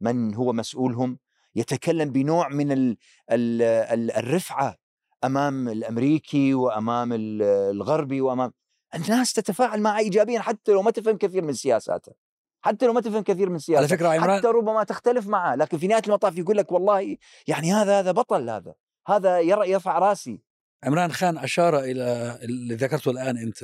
من 0.00 0.34
هو 0.34 0.52
مسؤولهم 0.52 1.18
يتكلم 1.54 2.10
بنوع 2.10 2.48
من 2.48 2.72
ال 2.72 2.96
ال 3.30 3.62
ال 3.62 4.10
الرفعة 4.10 4.76
أمام 5.24 5.68
الأمريكي 5.68 6.54
وأمام 6.54 7.12
ال- 7.12 7.42
الغربي 7.42 8.20
وأمام 8.20 8.52
الناس 8.94 9.32
تتفاعل 9.32 9.80
معه 9.80 9.98
ايجابيا 9.98 10.40
حتى 10.40 10.72
لو 10.72 10.82
ما 10.82 10.90
تفهم 10.90 11.16
كثير 11.16 11.42
من 11.44 11.52
سياساته. 11.52 12.12
حتى 12.60 12.86
لو 12.86 12.92
ما 12.92 13.00
تفهم 13.00 13.22
كثير 13.22 13.50
من 13.50 13.58
سياسته 13.58 13.78
على 13.78 13.88
فكرة 13.88 14.08
عمران 14.08 14.38
حتى 14.38 14.48
ربما 14.48 14.84
تختلف 14.84 15.26
معه 15.26 15.54
لكن 15.54 15.78
في 15.78 15.86
نهاية 15.86 16.02
المطاف 16.06 16.38
يقول 16.38 16.56
لك 16.56 16.72
والله 16.72 17.16
يعني 17.46 17.72
هذا 17.72 17.98
هذا 17.98 18.12
بطل 18.12 18.50
هذا. 18.50 18.74
هذا 19.06 19.40
ير- 19.40 19.64
يرفع 19.64 19.98
راسي. 19.98 20.40
عمران 20.84 21.12
خان 21.12 21.38
أشار 21.38 21.80
إلى 21.80 22.38
اللي 22.42 22.74
ذكرته 22.74 23.10
الآن 23.10 23.36
أنت 23.38 23.62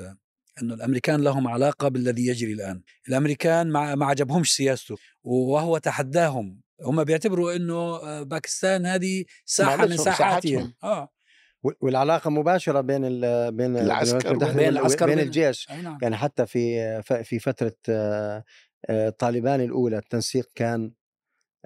انه 0.62 0.74
الأمريكان 0.74 1.20
لهم 1.20 1.48
علاقة 1.48 1.88
بالذي 1.88 2.26
يجري 2.26 2.52
الآن، 2.52 2.82
الأمريكان 3.08 3.68
ما 3.70 3.94
ما 3.94 4.06
عجبهمش 4.06 4.54
سياسته 4.56 4.96
وهو 5.22 5.78
تحداهم، 5.78 6.60
هم 6.82 7.04
بيعتبروا 7.04 7.56
إنه 7.56 7.74
آه، 7.74 8.22
باكستان 8.22 8.86
هذه 8.86 9.24
ساحة 9.44 9.86
من 9.86 9.96
ساحاتهم. 9.96 10.74
آه. 10.84 11.08
وال- 11.62 11.76
والعلاقة 11.80 12.30
مباشرة 12.30 12.80
بين 12.80 13.04
ال 13.04 13.52
بين 13.52 13.76
العسكر 13.76 14.36
بين 14.36 14.68
العسكر 14.68 15.06
بين 15.06 15.18
الجيش. 15.18 15.70
نعم. 15.70 15.98
يعني 16.02 16.16
حتى 16.16 16.46
في 16.46 17.02
ف- 17.02 17.12
في 17.12 17.38
فترة 17.38 17.74
آه، 17.88 18.44
آه، 18.88 19.08
طالبان 19.10 19.60
الأولى 19.60 19.96
التنسيق 19.98 20.48
كان 20.54 20.84
آه، 20.84 20.92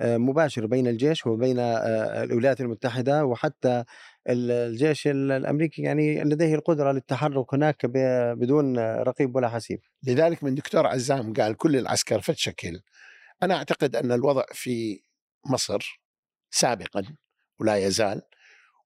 مباشر 0.00 0.66
بين 0.66 0.86
الجيش 0.86 1.26
وبين 1.26 1.58
آه، 1.58 2.22
الولايات 2.22 2.60
المتحدة 2.60 3.24
وحتى 3.24 3.84
ال- 4.28 4.50
الجيش 4.50 5.06
ال- 5.06 5.32
الأمريكي 5.32 5.82
يعني 5.82 6.24
لديه 6.24 6.54
القدرة 6.54 6.92
للتحرك 6.92 7.54
هناك 7.54 7.86
بدون 8.36 8.78
رقيب 8.78 9.36
ولا 9.36 9.48
حسيب 9.48 9.80
لذلك 10.02 10.44
من 10.44 10.54
دكتور 10.54 10.86
عزام 10.86 11.32
قال 11.32 11.56
كل 11.56 11.76
العسكر 11.76 12.20
فتشكل 12.20 12.80
أنا 13.42 13.54
أعتقد 13.54 13.96
أن 13.96 14.12
الوضع 14.12 14.44
في 14.52 15.00
مصر 15.50 16.00
سابقا 16.50 17.02
ولا 17.60 17.76
يزال 17.76 18.22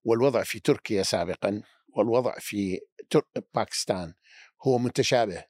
والوضع 0.03 0.43
في 0.43 0.59
تركيا 0.59 1.03
سابقا 1.03 1.61
والوضع 1.95 2.33
في. 2.39 2.79
باكستان 3.55 4.13
هو 4.67 4.77
متشابه 4.77 5.43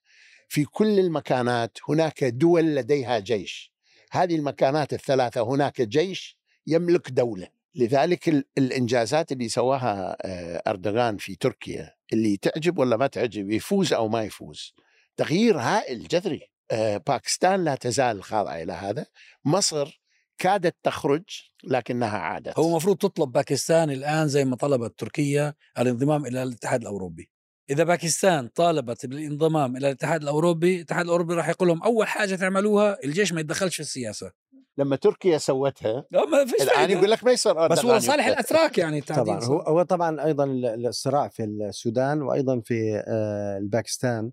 في 0.50 0.66
كل 0.66 1.00
المكانات 1.00 1.78
هناك 1.90 2.24
دول 2.24 2.76
لديها 2.76 3.20
جيش 3.20 3.71
هذه 4.12 4.36
المكانات 4.36 4.94
الثلاثة 4.94 5.42
هناك 5.42 5.82
جيش 5.82 6.38
يملك 6.68 7.10
دولة. 7.12 7.48
لذلك 7.76 8.30
ال- 8.30 8.46
الإنجازات 8.58 9.32
اللي 9.32 9.50
سواها 9.50 10.18
آه، 10.22 10.64
أردوغان 10.68 11.18
في 11.18 11.36
تركيا 11.36 11.96
اللي 12.14 12.38
تعجب 12.38 12.78
ولا 12.78 12.98
ما 12.98 13.08
تعجب 13.08 13.52
يفوز 13.52 13.94
أو 13.94 14.08
ما 14.08 14.24
يفوز. 14.24 14.76
تغيير 15.18 15.60
هائل 15.60 16.08
جذري. 16.08 16.52
آه، 16.72 16.98
باكستان 16.98 17.64
لا 17.64 17.76
تزال 17.76 18.24
خاضعة 18.24 18.62
إلى 18.62 18.74
هذا. 18.74 19.06
مصر 19.46 20.02
كادت 20.38 20.76
تخرج 20.84 21.24
لكنها 21.64 22.18
عادت. 22.18 22.60
هو 22.60 22.70
المفروض 22.70 22.98
تطلب 22.98 23.32
باكستان 23.32 23.90
الآن 23.92 24.28
زي 24.28 24.46
ما 24.46 24.56
طلبت 24.56 25.00
تركيا 25.00 25.54
الانضمام 25.80 26.26
إلى 26.26 26.44
الاتحاد 26.44 26.82
الأوروبي. 26.82 27.30
إذا 27.70 27.84
باكستان 27.84 28.48
طالبت 28.48 29.06
بالانضمام 29.06 29.78
إلى 29.78 29.88
الاتحاد 29.88 30.22
الأوروبي 30.22 30.76
الاتحاد 30.76 31.06
الأوروبي 31.06 31.34
راح 31.34 31.50
يقول 31.50 31.68
لهم 31.68 31.84
أول 31.84 32.08
حاجة 32.08 32.36
تعملوها 32.36 32.98
الجيش 33.04 33.34
ما 33.34 33.40
يتدخلش 33.40 33.76
في 33.76 33.80
السياسة 33.82 34.32
لما 34.78 34.96
تركيا 34.96 35.38
سوتها 35.38 36.06
لا 36.12 36.26
ما 36.26 36.46
فيش 36.46 36.62
الآن 36.62 36.76
فايدة. 36.76 36.94
يقول 36.94 37.12
لك 37.12 37.24
ما 37.24 37.32
يصير 37.32 37.68
بس 37.68 37.86
هو 37.86 37.96
يبقى. 37.96 38.16
الأتراك 38.28 38.78
يعني 38.78 39.02
طبعا 39.18 39.44
هو 39.44 39.60
هو 39.60 39.84
طبعا 39.84 40.26
أيضا 40.26 40.44
ال- 40.44 40.88
الصراع 40.88 41.28
في 41.28 41.44
السودان 41.44 42.22
وأيضا 42.22 42.60
في 42.60 43.04
آه، 43.08 43.58
الباكستان 43.58 44.32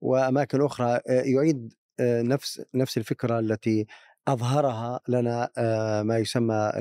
وأماكن 0.00 0.62
أخرى 0.64 0.92
آه، 0.94 1.00
يعيد 1.08 1.74
آه، 2.00 2.22
نفس 2.22 2.62
نفس 2.74 2.98
الفكرة 2.98 3.38
التي 3.38 3.86
أظهرها 4.28 5.00
لنا 5.08 5.50
آه، 5.58 6.02
ما 6.02 6.18
يسمى 6.18 6.72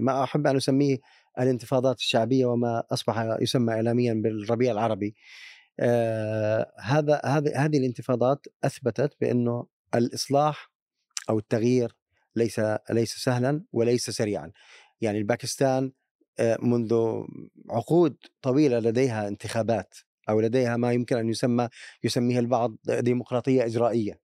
ما 0.00 0.22
أحب 0.24 0.46
أن 0.46 0.56
أسميه 0.56 0.98
الانتفاضات 1.38 1.98
الشعبية 1.98 2.46
وما 2.46 2.82
أصبح 2.90 3.36
يسمى 3.40 3.72
اعلاميا 3.72 4.14
بالربيع 4.14 4.72
العربي. 4.72 5.14
آه، 5.80 6.72
هذا 6.80 7.20
هذه 7.24 7.64
هذه 7.64 7.78
الانتفاضات 7.78 8.46
أثبتت 8.64 9.16
بأنه 9.20 9.66
الإصلاح 9.94 10.70
أو 11.30 11.38
التغيير 11.38 11.96
ليس 12.36 12.60
ليس 12.90 13.16
سهلا 13.16 13.64
وليس 13.72 14.10
سريعا. 14.10 14.52
يعني 15.00 15.18
الباكستان 15.18 15.92
آه، 16.38 16.58
منذ 16.62 17.22
عقود 17.70 18.16
طويلة 18.42 18.78
لديها 18.78 19.28
انتخابات 19.28 19.94
أو 20.28 20.40
لديها 20.40 20.76
ما 20.76 20.92
يمكن 20.92 21.16
أن 21.16 21.28
يسمى 21.28 21.68
يسميها 22.04 22.40
البعض 22.40 22.76
ديمقراطية 22.84 23.64
إجرائية. 23.64 24.20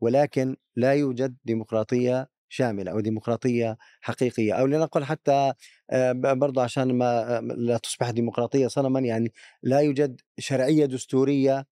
ولكن 0.00 0.56
لا 0.76 0.92
يوجد 0.94 1.36
ديمقراطية 1.44 2.28
شاملة 2.52 2.92
أو 2.92 3.00
ديمقراطية 3.00 3.76
حقيقية 4.00 4.52
أو 4.52 4.66
لنقل 4.66 5.04
حتى 5.04 5.52
آه، 5.90 6.12
ب- 6.12 6.38
برضو 6.38 6.60
عشان 6.60 6.98
ما 6.98 7.40
لا 7.56 7.76
تصبح 7.78 8.10
ديمقراطية 8.10 8.66
صنما 8.66 9.00
يعني 9.00 9.32
لا 9.62 9.78
يوجد 9.80 10.20
شرعية 10.38 10.86
دستورية 10.86 11.66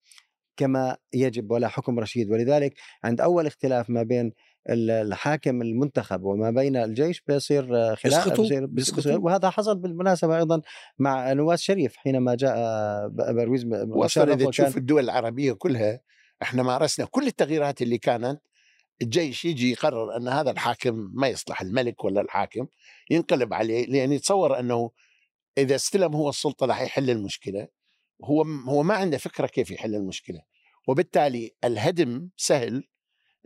كما 0.57 0.97
يجب 1.13 1.51
ولا 1.51 1.69
حكم 1.69 1.99
رشيد 2.01 2.31
ولذلك 2.31 2.75
عند 3.05 3.21
أول 3.21 3.47
اختلاف 3.47 3.91
ما 3.91 4.03
بين 4.03 4.33
ال- 4.71 4.91
الحاكم 4.91 5.63
المنتخب 5.63 6.23
وما 6.25 6.51
بين 6.51 6.77
الجيش 6.77 7.21
بيصير 7.29 7.77
آه، 7.77 7.95
خلاف 7.95 8.15
بيصير- 8.43 8.67
بيسقطوا. 8.67 9.01
وهذا 9.25 9.51
حصل 9.51 9.79
بالمناسبة 9.79 10.37
أيضا 10.39 10.61
مع 10.99 11.33
نواس 11.33 11.61
شريف 11.63 11.97
حينما 11.97 12.35
جاء 12.35 12.57
آه، 12.57 13.07
برويز 13.19 13.65
واصلا 13.65 14.25
إذا 14.25 14.51
تشوف 14.51 14.77
الدول 14.77 15.05
العربية 15.05 15.53
كلها 15.53 16.01
إحنا 16.43 16.63
مارسنا 16.63 17.07
كل 17.07 17.27
التغييرات 17.27 17.83
اللي 17.83 17.99
كانت 17.99 18.41
الجيش 19.03 19.45
يجي 19.45 19.71
يقرر 19.71 20.17
أن 20.17 20.29
هذا 20.29 20.51
الحاكم 20.51 21.11
ما 21.15 21.29
يصلح 21.29 21.61
الملك 21.61 22.05
ولا 22.05 22.21
الحاكم 22.21 22.67
ينقلب 23.11 23.55
عليه 23.55 23.87
لأن 23.87 24.13
يتصور 24.13 24.59
أنه 24.59 24.91
إذا 25.59 25.75
استلم 25.75 26.15
هو 26.15 26.29
السلطة 26.29 26.67
راح 26.67 26.81
يحل 26.81 27.11
المشكلة. 27.11 27.69
هو 28.25 28.43
هو 28.43 28.83
ما 28.83 28.95
عنده 28.95 29.19
فكرة 29.19 29.47
كيف 29.47 29.71
يحل 29.71 29.95
المشكلة. 29.95 30.41
وبالتالي 30.89 31.55
الهدم 31.65 32.29
سهل 32.37 32.85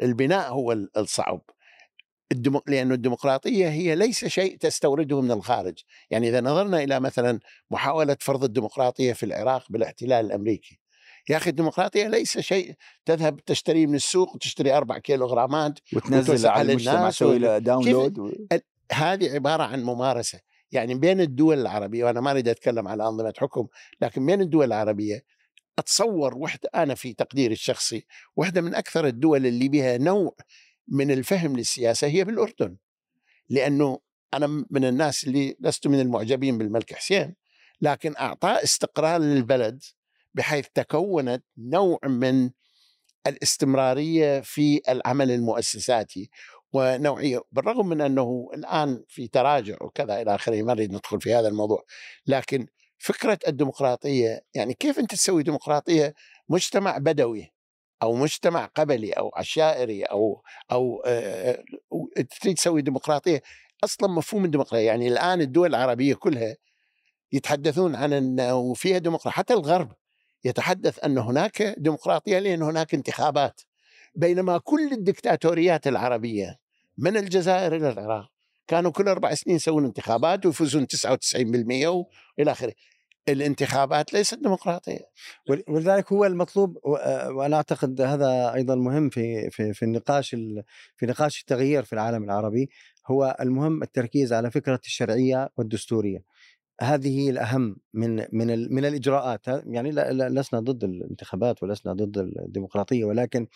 البناء 0.02 0.52
هو 0.52 0.72
ال- 0.72 0.90
الصعب. 0.96 1.40
الدمو... 2.32 2.62
لأن 2.66 2.92
الديمقراطية 2.92 3.68
هي 3.68 3.94
ليس 3.94 4.24
شيء 4.24 4.56
تستورده 4.56 5.20
من 5.20 5.30
الخارج. 5.30 5.78
يعني 6.10 6.28
إذا 6.28 6.40
نظرنا 6.40 6.82
إلى 6.82 7.00
مثلا 7.00 7.40
محاولة 7.70 8.16
فرض 8.20 8.44
الديمقراطية 8.44 9.12
في 9.12 9.26
العراق 9.26 9.72
بالاحتلال 9.72 10.26
الأمريكي 10.26 10.80
يا 11.28 11.36
أخي 11.36 11.50
الديمقراطية 11.50 12.08
ليس 12.08 12.38
شيء 12.38 12.74
تذهب 13.04 13.44
تشتريه 13.44 13.86
من 13.86 13.94
السوق 13.94 14.34
وتشتري 14.34 14.72
أربع 14.72 14.98
كيلو 14.98 15.26
غرامات 15.26 15.78
وتنزل 15.92 16.48
على 16.48 16.72
الناس 16.72 17.16
تسوي 17.16 17.60
داونلود 17.60 18.18
و... 18.18 18.32
هذه 18.92 19.34
عبارة 19.34 19.62
عن 19.62 19.82
ممارسة. 19.82 20.40
يعني 20.72 20.94
بين 20.94 21.20
الدول 21.20 21.58
العربية 21.60 22.04
وأنا 22.04 22.20
ما 22.20 22.30
أريد 22.30 22.48
أتكلم 22.48 22.88
على 22.88 23.08
أنظمة 23.08 23.32
حكم 23.38 23.66
لكن 24.00 24.26
بين 24.26 24.40
الدول 24.40 24.66
العربية 24.66 25.24
أتصور 25.78 26.38
وحدة 26.38 26.70
أنا 26.74 26.94
في 26.94 27.12
تقديري 27.12 27.52
الشخصي 27.52 28.06
واحدة 28.36 28.60
من 28.60 28.74
أكثر 28.74 29.06
الدول 29.06 29.46
اللي 29.46 29.68
بها 29.68 29.98
نوع 29.98 30.36
من 30.88 31.10
الفهم 31.10 31.56
للسياسة 31.56 32.06
هي 32.06 32.24
بالأردن. 32.24 32.76
لأنه 33.48 33.98
أنا 34.34 34.46
من 34.70 34.84
الناس 34.84 35.24
اللي 35.24 35.56
لست 35.60 35.86
من 35.86 36.00
المعجبين 36.00 36.58
بالملك 36.58 36.94
حسين 36.94 37.34
لكن 37.80 38.14
اعطاه 38.16 38.62
استقرار 38.62 39.20
للبلد 39.20 39.82
بحيث 40.34 40.66
تكونت 40.74 41.44
نوع 41.58 41.98
من 42.04 42.50
الاستمرارية 43.26 44.40
في 44.40 44.80
العمل 44.88 45.30
المؤسساتي 45.30 46.30
ونوعية 46.72 47.40
بالرغم 47.52 47.88
من 47.88 48.00
أنه 48.00 48.48
الآن 48.54 49.04
في 49.08 49.28
تراجع 49.28 49.76
وكذا 49.80 50.22
إلى 50.22 50.34
آخره 50.34 50.62
ما 50.62 50.74
نريد 50.74 50.92
ندخل 50.92 51.20
في 51.20 51.34
هذا 51.34 51.48
الموضوع 51.48 51.84
لكن 52.26 52.66
فكرة 52.98 53.38
الديمقراطية 53.48 54.40
يعني 54.54 54.74
كيف 54.74 54.98
أنت 54.98 55.14
تسوي 55.14 55.42
ديمقراطية 55.42 56.14
مجتمع 56.48 56.98
بدوي 56.98 57.52
أو 58.02 58.14
مجتمع 58.14 58.64
قبلي 58.64 59.12
أو 59.12 59.30
عشائري 59.36 60.02
أو 60.02 60.42
أو 60.72 61.02
آه، 61.06 61.64
آه، 62.16 62.22
تريد 62.40 62.56
تسوي 62.56 62.82
ديمقراطية 62.82 63.42
أصلا 63.84 64.08
مفهوم 64.08 64.44
الديمقراطية 64.44 64.86
يعني 64.86 65.08
الآن 65.08 65.40
الدول 65.40 65.68
العربية 65.68 66.14
كلها 66.14 66.56
يتحدثون 67.32 67.94
عن 67.94 68.12
إنه 68.12 68.74
فيها 68.74 68.98
ديمقراطية 68.98 69.30
حتى 69.30 69.54
الغرب. 69.54 69.92
يتحدث 70.44 71.04
أن 71.04 71.18
هناك 71.18 71.62
ديمقراطية 71.78 72.38
لأن 72.38 72.62
هناك 72.62 72.94
انتخابات 72.94 73.60
بينما 74.14 74.58
كل 74.58 74.92
الدكتاتوريات 74.92 75.86
العربية 75.86 76.58
من 76.98 77.16
الجزائر 77.16 77.76
إلى 77.76 77.88
العراق 77.90 78.30
كانوا 78.66 78.90
كل 78.90 79.08
أربع 79.08 79.34
سنين 79.34 79.56
يسوون 79.56 79.84
انتخابات 79.84 80.46
ويفوزون 80.46 80.86
99% 80.86 81.86
وإلى 81.86 82.50
آخره. 82.50 82.72
الانتخابات 83.28 84.12
ليست 84.12 84.34
ديمقراطية. 84.34 85.00
ولذلك 85.68 86.12
هو 86.12 86.24
المطلوب 86.24 86.78
وأنا 87.36 87.56
أعتقد 87.56 88.00
هذا 88.00 88.54
أيضا 88.54 88.74
مهم 88.74 89.10
في 89.10 89.50
في 89.50 89.72
في 89.72 89.84
النقاش 89.84 90.30
في 90.96 91.06
نقاش 91.06 91.40
التغيير 91.40 91.82
في 91.82 91.92
العالم 91.92 92.24
العربي 92.24 92.70
هو 93.06 93.36
المهم 93.40 93.82
التركيز 93.82 94.32
على 94.32 94.50
فكرة 94.50 94.80
الشرعية 94.84 95.50
والدستورية. 95.56 96.24
هذه 96.80 97.30
الأهم 97.30 97.76
من 97.94 98.16
من 98.16 98.74
من 98.74 98.84
الإجراءات. 98.84 99.46
يعني 99.46 99.90
لسنا 100.30 100.60
ضد 100.60 100.84
الانتخابات 100.84 101.62
ولسنا 101.62 101.92
ضد 101.92 102.18
الديمقراطية 102.18 103.04
ولكن 103.04 103.46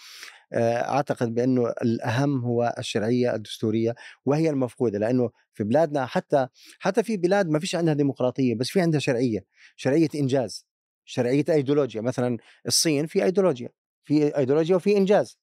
أعتقد 0.55 1.35
بأنه 1.35 1.69
الأهم 1.83 2.41
هو 2.45 2.75
الشرعية 2.79 3.35
الدستورية 3.35 3.95
وهي 4.27 4.51
المفقودة 4.51 4.99
لأنه 4.99 5.31
في 5.55 5.65
بلادنا 5.65 6.07
حتى 6.07 6.49
حتى 6.79 7.03
في 7.03 7.17
بلاد 7.17 7.49
ما 7.49 7.59
فيش 7.59 7.75
عندها 7.75 7.95
ديمقراطية 7.95 8.55
بس 8.55 8.69
في 8.69 8.81
عندها 8.81 9.01
شرعية 9.01 9.45
شرعية 9.77 10.09
إنجاز 10.15 10.67
شرعية 11.05 11.45
أيديولوجيا. 11.51 12.01
مثلا 12.01 12.39
الصين 12.67 13.07
في 13.07 13.25
أيديولوجيا 13.25 13.69
في 14.05 14.39
أيديولوجيا 14.39 14.77
وفي 14.77 14.97
إنجاز. 14.97 15.39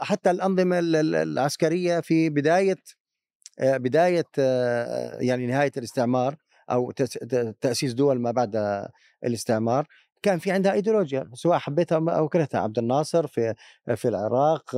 حتى 0.00 0.30
الأنظمة 0.30 0.78
العسكرية 1.22 2.00
في 2.00 2.30
بداية 2.30 2.76
بداية 3.60 4.26
يعني 5.20 5.46
نهاية 5.46 5.72
الاستعمار 5.76 6.36
أو 6.70 6.90
تأسيس 7.60 7.92
دول 7.92 8.20
ما 8.20 8.30
بعد 8.30 8.84
الاستعمار 9.24 9.86
كان 10.22 10.38
في 10.38 10.50
عندها 10.50 10.72
إيديولوجيا 10.72 11.30
سواء 11.34 11.58
حبيتها 11.58 12.10
أو 12.10 12.28
كرهتها 12.28 12.60
عبد 12.60 12.78
الناصر 12.78 13.26
في 13.26 13.54
في 13.96 14.08
العراق 14.08 14.70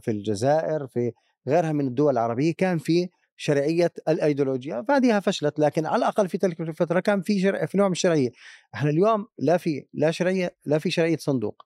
في 0.00 0.10
الجزائر 0.10 0.86
في 0.86 1.12
غيرها 1.48 1.72
من 1.72 1.86
الدول 1.86 2.12
العربية 2.12 2.54
كان 2.54 2.78
في 2.78 3.08
شرعية 3.36 3.92
الإيديولوجيا 4.08 4.84
فهذه 4.88 5.20
فشلت 5.20 5.58
لكن 5.58 5.86
على 5.86 5.96
الأقل 5.96 6.28
في 6.28 6.38
تلك 6.38 6.60
الفترة 6.60 7.00
كان 7.00 7.22
في 7.22 7.40
شرع 7.40 7.66
في 7.66 7.78
نوع 7.78 7.86
من 7.86 7.92
الشرعية. 7.92 8.30
إحنا 8.74 8.90
اليوم 8.90 9.26
لا 9.38 9.56
في 9.56 9.86
لا 9.92 10.10
شرعية 10.10 10.56
لا 10.66 10.78
في 10.78 10.90
شرعية 10.90 11.16
صندوق 11.16 11.62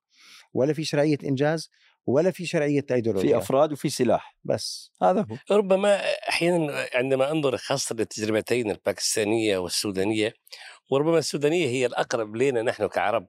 ولا 0.55 0.73
في 0.73 0.85
شرعية 0.85 1.19
إنجاز 1.25 1.71
ولا 2.07 2.31
في 2.31 2.47
شرعية 2.47 2.87
ايديولوجيا 2.91 3.29
في 3.29 3.45
أفراد 3.45 3.73
وفي 3.73 3.89
سلاح 3.89 4.37
بس 4.45 4.93
هذا 5.03 5.27
هو. 5.31 5.57
ربما 5.57 6.01
أحيانا 6.29 6.87
عندما 6.95 7.31
أنظر 7.31 7.57
خاصة 7.57 7.95
للتجربتين 7.95 8.71
الباكستانية 8.71 9.59
والسودانية 9.59 10.35
وربما 10.91 11.19
السودانية 11.19 11.67
هي 11.67 11.87
الأقرب 11.87 12.37
لنا 12.37 12.63
نحن 12.63 12.87
كعرب. 12.87 13.27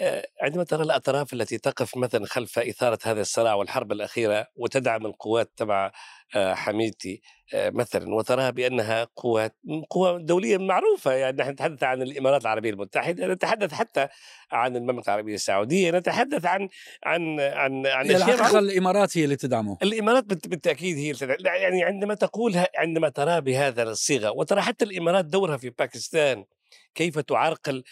آه، 0.00 0.26
عندما 0.42 0.64
ترى 0.64 0.82
الأطراف 0.82 1.32
التي 1.32 1.58
تقف 1.58 1.96
مثلا 1.96 2.26
خلف 2.26 2.58
إثارة 2.58 2.98
هذا 3.04 3.20
الصراع 3.20 3.54
والحرب 3.54 3.92
الأخيرة 3.92 4.46
وتدعم 4.56 5.06
القوات 5.06 5.52
تبع 5.56 5.92
آه، 6.36 6.54
حميدتي 6.54 7.22
آه، 7.54 7.70
مثلا 7.70 8.14
وتراها 8.14 8.50
بأنها 8.50 9.08
قوات 9.16 9.56
قوى 9.90 10.22
دولية 10.22 10.58
معروفة 10.58 11.12
يعني 11.12 11.36
نحن 11.36 11.50
نتحدث 11.50 11.82
عن 11.82 12.02
الإمارات 12.02 12.42
العربية 12.42 12.70
المتحدة 12.70 13.26
نتحدث 13.26 13.72
حتى 13.72 14.08
عن 14.52 14.76
المملكة 14.76 15.08
العربية 15.08 15.34
السعودية 15.34 15.90
نتحدث 15.90 16.46
عن 16.46 16.68
عن 17.04 17.40
عن 17.40 17.86
عن 17.86 18.10
أشياء 18.10 18.58
الإمارات 18.58 19.18
هي 19.18 19.24
اللي 19.24 19.36
تدعمه. 19.36 19.78
الإمارات 19.82 20.24
بالتأكيد 20.24 20.96
هي 20.96 21.10
اللي 21.10 21.36
يعني 21.44 21.84
عندما 21.84 22.14
تقولها 22.14 22.68
عندما 22.76 23.08
تراه 23.08 23.38
بهذا 23.38 23.82
الصيغة 23.82 24.30
وترى 24.30 24.62
حتى 24.62 24.84
الإمارات 24.84 25.24
دورها 25.24 25.56
في 25.56 25.70
باكستان 25.70 26.44
كيف 26.94 27.18
تعرقل 27.18 27.84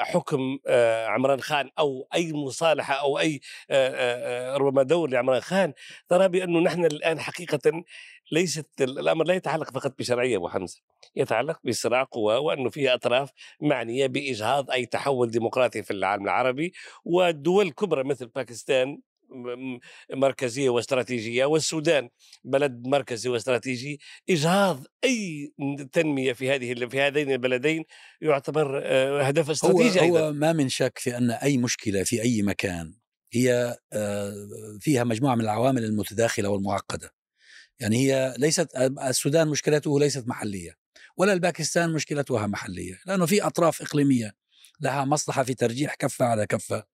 حكم 0.00 0.58
عمران 1.06 1.40
خان 1.40 1.70
أو 1.78 2.08
أي 2.14 2.32
مصالحة 2.32 2.94
أو 2.94 3.18
أي 3.18 3.40
ربما 4.56 4.82
دور 4.82 5.10
لعمران 5.10 5.40
خان؟ 5.40 5.72
ترى 6.08 6.28
بأنه 6.28 6.60
نحن 6.60 6.84
الآن 6.84 7.20
حقيقه 7.20 7.84
ليست 8.32 8.68
الأمر 8.80 9.24
لا 9.24 9.34
يتعلق 9.34 9.70
فقط 9.70 9.98
بشرعية 9.98 10.36
أبو 10.36 10.48
حمزة 10.48 10.80
يتعلق 11.16 11.58
بصراع 11.64 12.02
قوى 12.02 12.36
وأنه 12.36 12.70
فيها 12.70 12.94
أطراف 12.94 13.30
معنية 13.60 14.06
بإجهاض 14.06 14.70
أي 14.70 14.86
تحول 14.86 15.30
ديمقراطي 15.30 15.82
في 15.82 15.90
العالم 15.90 16.24
العربي 16.24 16.72
والدول 17.04 17.66
الكبرى 17.66 18.04
مثل 18.04 18.26
باكستان 18.26 18.98
مركزية 20.14 20.70
واستراتيجية 20.70 21.44
والسودان 21.44 22.08
بلد 22.44 22.86
مركزي 22.86 23.28
واستراتيجي 23.28 24.00
إجهاض 24.30 24.84
أي 25.04 25.52
تنمية 25.92 26.32
في 26.32 26.50
هذه 26.50 26.86
في 26.86 27.00
هذين 27.00 27.32
البلدين 27.32 27.84
يعتبر 28.20 28.82
آه، 28.84 29.22
هدف 29.22 29.50
استراتيجي 29.50 30.00
هو, 30.00 30.18
هو 30.18 30.32
ما 30.32 30.52
من 30.52 30.68
شك 30.68 30.98
في 30.98 31.16
أن 31.16 31.30
أي 31.30 31.58
مشكلة 31.58 32.02
في 32.02 32.22
أي 32.22 32.42
مكان 32.42 32.94
هي 33.32 33.76
آه، 33.92 34.34
فيها 34.80 35.04
مجموعة 35.04 35.34
من 35.34 35.40
العوامل 35.40 35.84
المتداخلة 35.84 36.48
والمعقدة. 36.48 37.10
يعني 37.80 37.96
هي 37.96 38.34
ليست 38.38 38.76
السودان 38.76 39.48
مشكلته 39.48 40.00
ليست 40.00 40.28
محلية 40.28 40.76
ولا 41.16 41.32
الباكستان 41.32 41.92
مشكلتها 41.92 42.46
محلية 42.46 43.00
لأنه 43.06 43.26
في 43.26 43.42
أطراف 43.42 43.82
إقليمية 43.82 44.32
لها 44.80 45.04
مصلحة 45.04 45.42
في 45.42 45.54
ترجيح 45.54 45.94
كفة 45.94 46.24
على 46.24 46.46
كفة. 46.46 46.84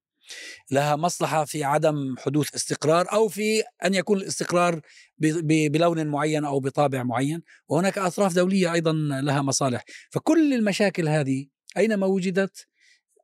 لها 0.71 0.97
مصلحة 0.97 1.45
في 1.45 1.65
عدم 1.65 2.15
حدوث 2.19 2.55
استقرار 2.55 3.13
أو 3.13 3.29
في 3.29 3.63
أن 3.85 3.95
يكون 3.95 4.19
الاستقرار 4.19 4.81
بلون 5.19 6.07
معين 6.07 6.45
أو 6.45 6.61
بطابع 6.61 7.03
معين 7.03 7.43
وهناك 7.69 7.99
أطراف 7.99 8.35
دولية 8.35 8.73
أيضا 8.73 8.93
لها 9.23 9.43
مصالح. 9.43 9.85
فكل 10.11 10.55
المشاكل 10.55 11.09
هذه 11.09 11.47
أينما 11.77 12.07
وجدت 12.07 12.67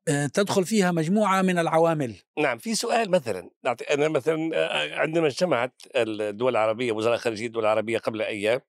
آه، 0.08 0.26
تدخل 0.26 0.64
فيها 0.64 0.90
مجموعة 0.90 1.42
من 1.42 1.58
العوامل. 1.58 2.16
نعم 2.38 2.58
في 2.58 2.74
سؤال 2.74 3.10
مثلا 3.10 3.50
أنا 3.90 4.08
مثلا 4.08 4.50
آه، 4.54 4.94
عندما 4.94 5.26
اجتمعت 5.26 5.82
الدول 5.96 6.52
العربية 6.52 6.92
وزراء 6.92 7.16
خارجية 7.16 7.46
الدول 7.46 7.64
العربية 7.64 7.98
قبل 7.98 8.22
أيام 8.22 8.60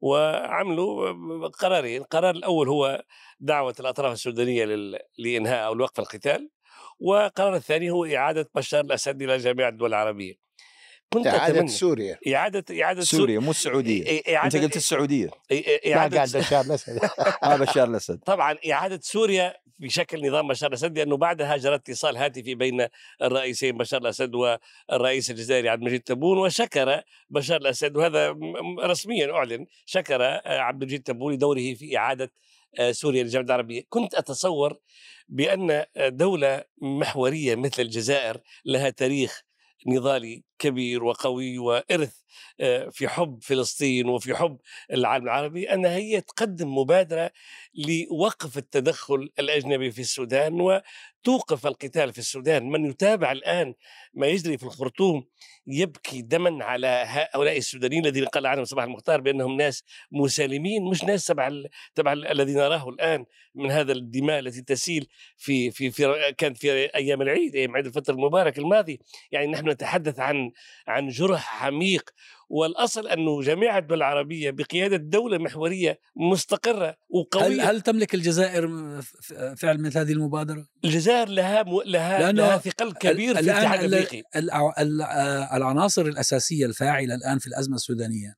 وعملوا 0.00 1.48
قرارين. 1.48 2.02
القرار 2.02 2.34
الأول 2.34 2.68
هو 2.68 3.04
دعوة 3.40 3.74
الأطراف 3.80 4.12
السودانية 4.12 4.64
لإنهاء 5.18 5.66
أو 5.66 5.74
لوقف 5.74 6.00
القتال. 6.00 6.50
والقرار 7.00 7.56
الثاني 7.56 7.90
هو 7.90 8.04
إعادة 8.04 8.50
بشار 8.54 8.84
الأسد 8.84 9.22
إلى 9.22 9.36
جميع 9.36 9.68
الدول 9.68 9.88
العربية. 9.88 10.34
كنت 11.12 11.26
إعادة 11.26 11.54
أتمنى 11.54 11.68
سوريا. 11.68 12.18
إعادة 12.34 12.82
إعادة 12.82 13.00
سوريا 13.00 13.38
مو 13.38 13.50
السعودية. 13.50 14.22
إعادة 14.28 14.58
أنت 14.58 14.64
قلت 14.64 14.76
السعودية. 14.76 15.30
إعادة 15.92 16.16
قاعد 16.16 16.36
بشار 16.36 16.64
الأسد. 16.64 17.00
آه 17.44 17.56
بشار 17.56 17.88
الأسد. 17.88 18.18
طبعا 18.18 18.56
إعادة 18.70 19.00
سوريا 19.02 19.54
بشكل 19.78 20.28
نظام 20.28 20.48
بشار 20.48 20.68
الأسد 20.68 20.98
لأنه 20.98 21.16
بعدها 21.16 21.56
جرى 21.56 21.74
اتصال 21.74 22.16
هاتفي 22.16 22.54
بين 22.54 22.86
الرئيسين 23.22 23.78
بشار 23.78 24.00
الأسد 24.00 24.34
والرئيس 24.34 25.30
الجزائري 25.30 25.68
عبد 25.68 25.82
المجيد 25.82 26.00
تبون 26.00 26.38
وشكر 26.38 27.02
بشار 27.30 27.60
الأسد. 27.60 27.96
وهذا 27.96 28.36
رسميا 28.80 29.32
أعلن 29.32 29.66
شكر 29.86 30.22
عبد 30.46 30.82
المجيد 30.82 31.02
تبون 31.02 31.34
لدوره 31.34 31.74
في 31.74 31.96
إعادة 31.96 32.30
سوريا 32.90 33.22
للجامعة 33.22 33.46
العربية. 33.46 33.82
كنت 33.88 34.14
أتصور 34.14 34.78
بأن 35.28 35.84
دولة 35.98 36.64
محورية 36.82 37.54
مثل 37.56 37.82
الجزائر 37.82 38.40
لها 38.64 38.90
تاريخ 38.90 39.42
نضالي 39.86 40.44
كبير 40.60 41.04
وقوي 41.04 41.58
وإرث 41.58 42.20
آه، 42.60 42.88
في 42.88 43.08
حب 43.08 43.38
فلسطين 43.42 44.08
وفي 44.08 44.34
حب 44.34 44.58
العالم 44.92 45.24
العربي 45.24 45.72
انها 45.74 45.96
هي 45.96 46.20
تقدم 46.20 46.78
مبادرة 46.78 47.30
لوقف 47.74 48.58
التدخل 48.58 49.30
الأجنبي 49.38 49.90
في 49.90 50.00
السودان 50.00 50.60
وتوقف 50.60 51.66
القتال 51.66 52.12
في 52.12 52.18
السودان، 52.18 52.68
من 52.70 52.86
يتابع 52.86 53.32
الآن 53.32 53.74
ما 54.14 54.26
يجري 54.26 54.58
في 54.58 54.64
الخرطوم 54.64 55.24
يبكي 55.66 56.22
دما 56.22 56.64
على 56.64 57.04
هؤلاء 57.06 57.56
السودانيين 57.56 58.06
الذين 58.06 58.24
قال 58.24 58.46
عنهم 58.46 58.64
صباح 58.64 58.84
المختار 58.84 59.20
بأنهم 59.20 59.56
ناس 59.56 59.84
مسالمين 60.12 60.84
مش 60.84 61.04
ناس 61.04 61.26
تبع 61.26 61.50
تبع 61.94 62.12
ال- 62.12 62.26
الذي 62.26 62.52
نراه 62.54 62.88
الآن 62.88 63.24
من 63.54 63.70
هذا 63.70 63.92
الدماء 63.92 64.38
التي 64.38 64.62
تسيل 64.62 65.06
في 65.36 65.70
في 65.70 65.90
في 65.90 66.32
كانت 66.38 66.56
في 66.56 66.70
أيام 66.94 67.22
العيد 67.22 67.54
أيام 67.56 67.76
عيد 67.76 67.86
الفطر 67.86 68.12
المبارك 68.12 68.58
الماضي. 68.58 69.00
يعني 69.32 69.46
نحن 69.46 69.68
نتحدث 69.68 70.20
عن 70.20 70.49
عن 70.86 71.08
جرح 71.08 71.64
عميق 71.64 72.10
والأصل 72.48 73.08
انه 73.08 73.40
جميع 73.42 73.78
الدول 73.78 73.98
العربية 73.98 74.50
بقيادة 74.50 74.96
دولة 74.96 75.38
محورية 75.38 75.98
مستقرة 76.16 76.88
هل, 76.88 76.96
وقوية. 77.10 77.70
هل 77.70 77.80
تملك 77.80 78.14
الجزائر 78.14 78.68
فعل 79.56 79.82
مثل 79.82 79.98
هذه 79.98 80.12
المبادرة؟ 80.12 80.66
الجزائر 80.84 81.28
لها 81.28 81.62
م... 81.62 81.82
لها 81.84 82.32
لها 82.32 82.56
ثقل 82.58 82.92
كبير 82.92 83.34
في 83.34 83.40
الاتحاد 83.40 83.84
ال- 83.84 83.94
الافريقي 83.94 84.22
الع- 84.36 84.74
ال- 84.78 85.02
العناصر 85.52 86.02
الأساسية 86.02 86.66
الفاعلة 86.66 87.14
الآن 87.14 87.38
في 87.38 87.46
الأزمة 87.46 87.74
السودانية 87.74 88.34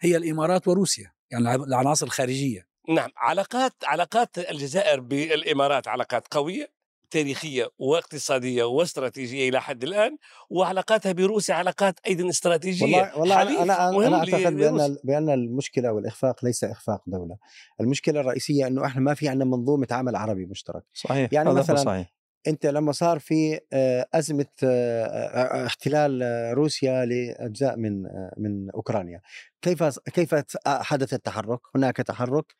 هي 0.00 0.16
الإمارات 0.16 0.68
وروسيا 0.68 1.12
يعني 1.30 1.44
الع- 1.44 1.64
العناصر 1.64 2.06
الخارجية. 2.06 2.66
نعم 2.88 3.10
علاقات 3.16 3.72
علاقات 3.84 4.38
الجزائر 4.38 5.00
بالإمارات 5.00 5.88
علاقات 5.88 6.26
قوية. 6.30 6.81
تاريخية 7.12 7.70
واقتصادية 7.78 8.64
واستراتيجية 8.64 9.48
إلى 9.48 9.60
حد 9.60 9.82
الآن 9.82 10.16
وعلاقاتها 10.50 11.12
بروسيا 11.12 11.54
علاقات 11.54 12.00
أيضا 12.06 12.28
استراتيجية. 12.28 13.12
والله 13.16 13.18
والله 13.18 13.44
مهم 13.90 14.02
أنا 14.02 14.16
أعتقد 14.18 14.56
بأن 14.56 14.76
لروسيا. 14.76 14.96
بأن 15.04 15.30
المشكلة 15.30 15.92
والإخفاق 15.92 16.44
ليس 16.44 16.64
إخفاق 16.64 17.02
دولة، 17.06 17.36
المشكلة 17.80 18.20
الرئيسية 18.20 18.66
إنه 18.66 18.86
إحنا 18.86 19.00
ما 19.00 19.14
في 19.14 19.28
عندنا 19.28 19.44
منظومة 19.44 19.86
عمل 19.90 20.16
عربي 20.16 20.46
مشترك، 20.46 20.82
صحيح 20.92 21.32
يعني 21.32 21.52
مثلاً 21.52 21.76
صحيح. 21.76 22.12
أنت 22.46 22.66
لما 22.66 22.92
صار 22.92 23.18
في 23.18 23.60
آه، 23.72 24.06
أزمة 24.14 24.46
آه، 24.64 25.04
آه، 25.04 25.66
احتلال 25.66 26.22
روسيا 26.54 27.04
لأجزاء 27.04 27.76
من 27.76 28.02
من 28.36 28.70
أوكرانيا. 28.70 29.20
كيف 29.62 29.98
كيف 29.98 30.34
حدث 30.66 31.14
التحرك؟ 31.14 31.60
هناك 31.74 31.96
تحرك 31.96 32.54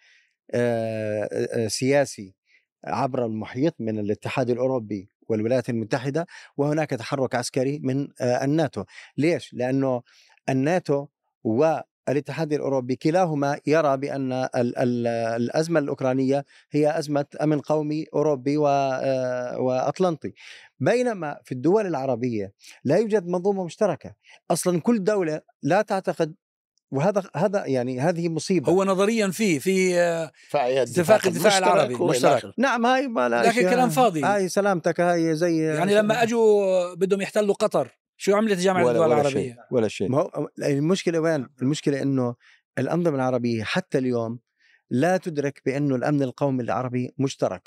سياسي 1.69 2.35
عبر 2.85 3.27
المحيط 3.27 3.75
من 3.81 3.99
الاتحاد 3.99 4.51
الأوروبي 4.51 5.09
والولايات 5.29 5.71
المتحدة 5.71 6.27
وهناك 6.57 6.90
تحرك 6.90 7.35
عسكري 7.35 7.79
من 7.83 8.09
آه، 8.21 8.45
الناتو. 8.45 8.85
ليش؟ 9.18 9.55
لأنه 9.55 10.03
الناتو 10.49 11.07
والاتحاد 11.45 12.53
الأوروبي 12.53 12.97
كلاهما 12.97 13.61
يرى 13.66 13.97
بأن 13.97 14.33
ال- 14.33 14.79
ال- 14.79 15.07
الأزمة 15.42 15.81
الأوكرانية 15.81 16.45
هي 16.71 16.99
أزمة 16.99 17.27
أمن 17.42 17.61
قومي 17.61 18.05
أوروبي 18.14 18.59
آه، 18.66 19.59
وأطلنطي. 19.61 20.33
بينما 20.81 21.38
في 21.45 21.53
الدول 21.53 21.87
العربية 21.87 22.53
لا 22.85 22.97
يوجد 22.97 23.27
منظومة 23.27 23.64
مشتركة. 23.64 24.14
أصلا 24.51 24.81
كل 24.81 25.05
دولة 25.05 25.40
لا 25.62 25.83
تعتقد 25.83 26.35
وهذا 26.93 27.23
هذا 27.37 27.67
يعني 27.67 28.01
هذه 28.01 28.29
مصيبة 28.29 28.73
هو 28.73 28.85
نظريا 28.85 29.29
في 29.29 29.61
في 29.61 30.01
آه، 30.01 30.31
اتفاق 30.55 31.27
الدفاع 31.27 31.59
العربي 31.59 31.95
مشترك. 31.95 32.55
نعم 32.59 32.87
هاي 32.87 33.09
ما 33.09 33.29
لا 33.29 33.47
لكن 33.47 33.63
كلام 33.63 33.91
فاضي. 33.91 34.23
هاي 34.23 34.49
سلامتك 34.49 35.01
هاي 35.01 35.35
زي 35.35 35.63
يعني 35.63 35.95
لما 35.95 36.23
أجوا 36.23 36.95
بدهم 36.95 37.21
يحتلوا 37.21 37.55
قطر 37.55 37.89
شو 38.17 38.37
عملت 38.37 38.59
جامعه 38.59 38.89
الدول 38.89 38.97
ولا 38.97 39.15
العربية؟ 39.15 39.31
شيء 39.31 39.57
ولا 39.71 39.89
شيء 39.89 40.09
ما 40.09 40.19
هو 40.19 40.49
المشكلة 40.63 41.21
وين؟ 41.21 41.49
المشكلة 41.63 42.03
إنه 42.03 42.35
الأنظمة 42.79 43.15
العربية 43.15 43.65
حتى 43.65 43.99
اليوم 43.99 44.39
لا 44.95 45.17
تدرك 45.17 45.63
بانه 45.67 45.95
الأمن 45.97 46.23
القومي 46.23 46.63
العربي 46.63 47.15
مشترك. 47.19 47.63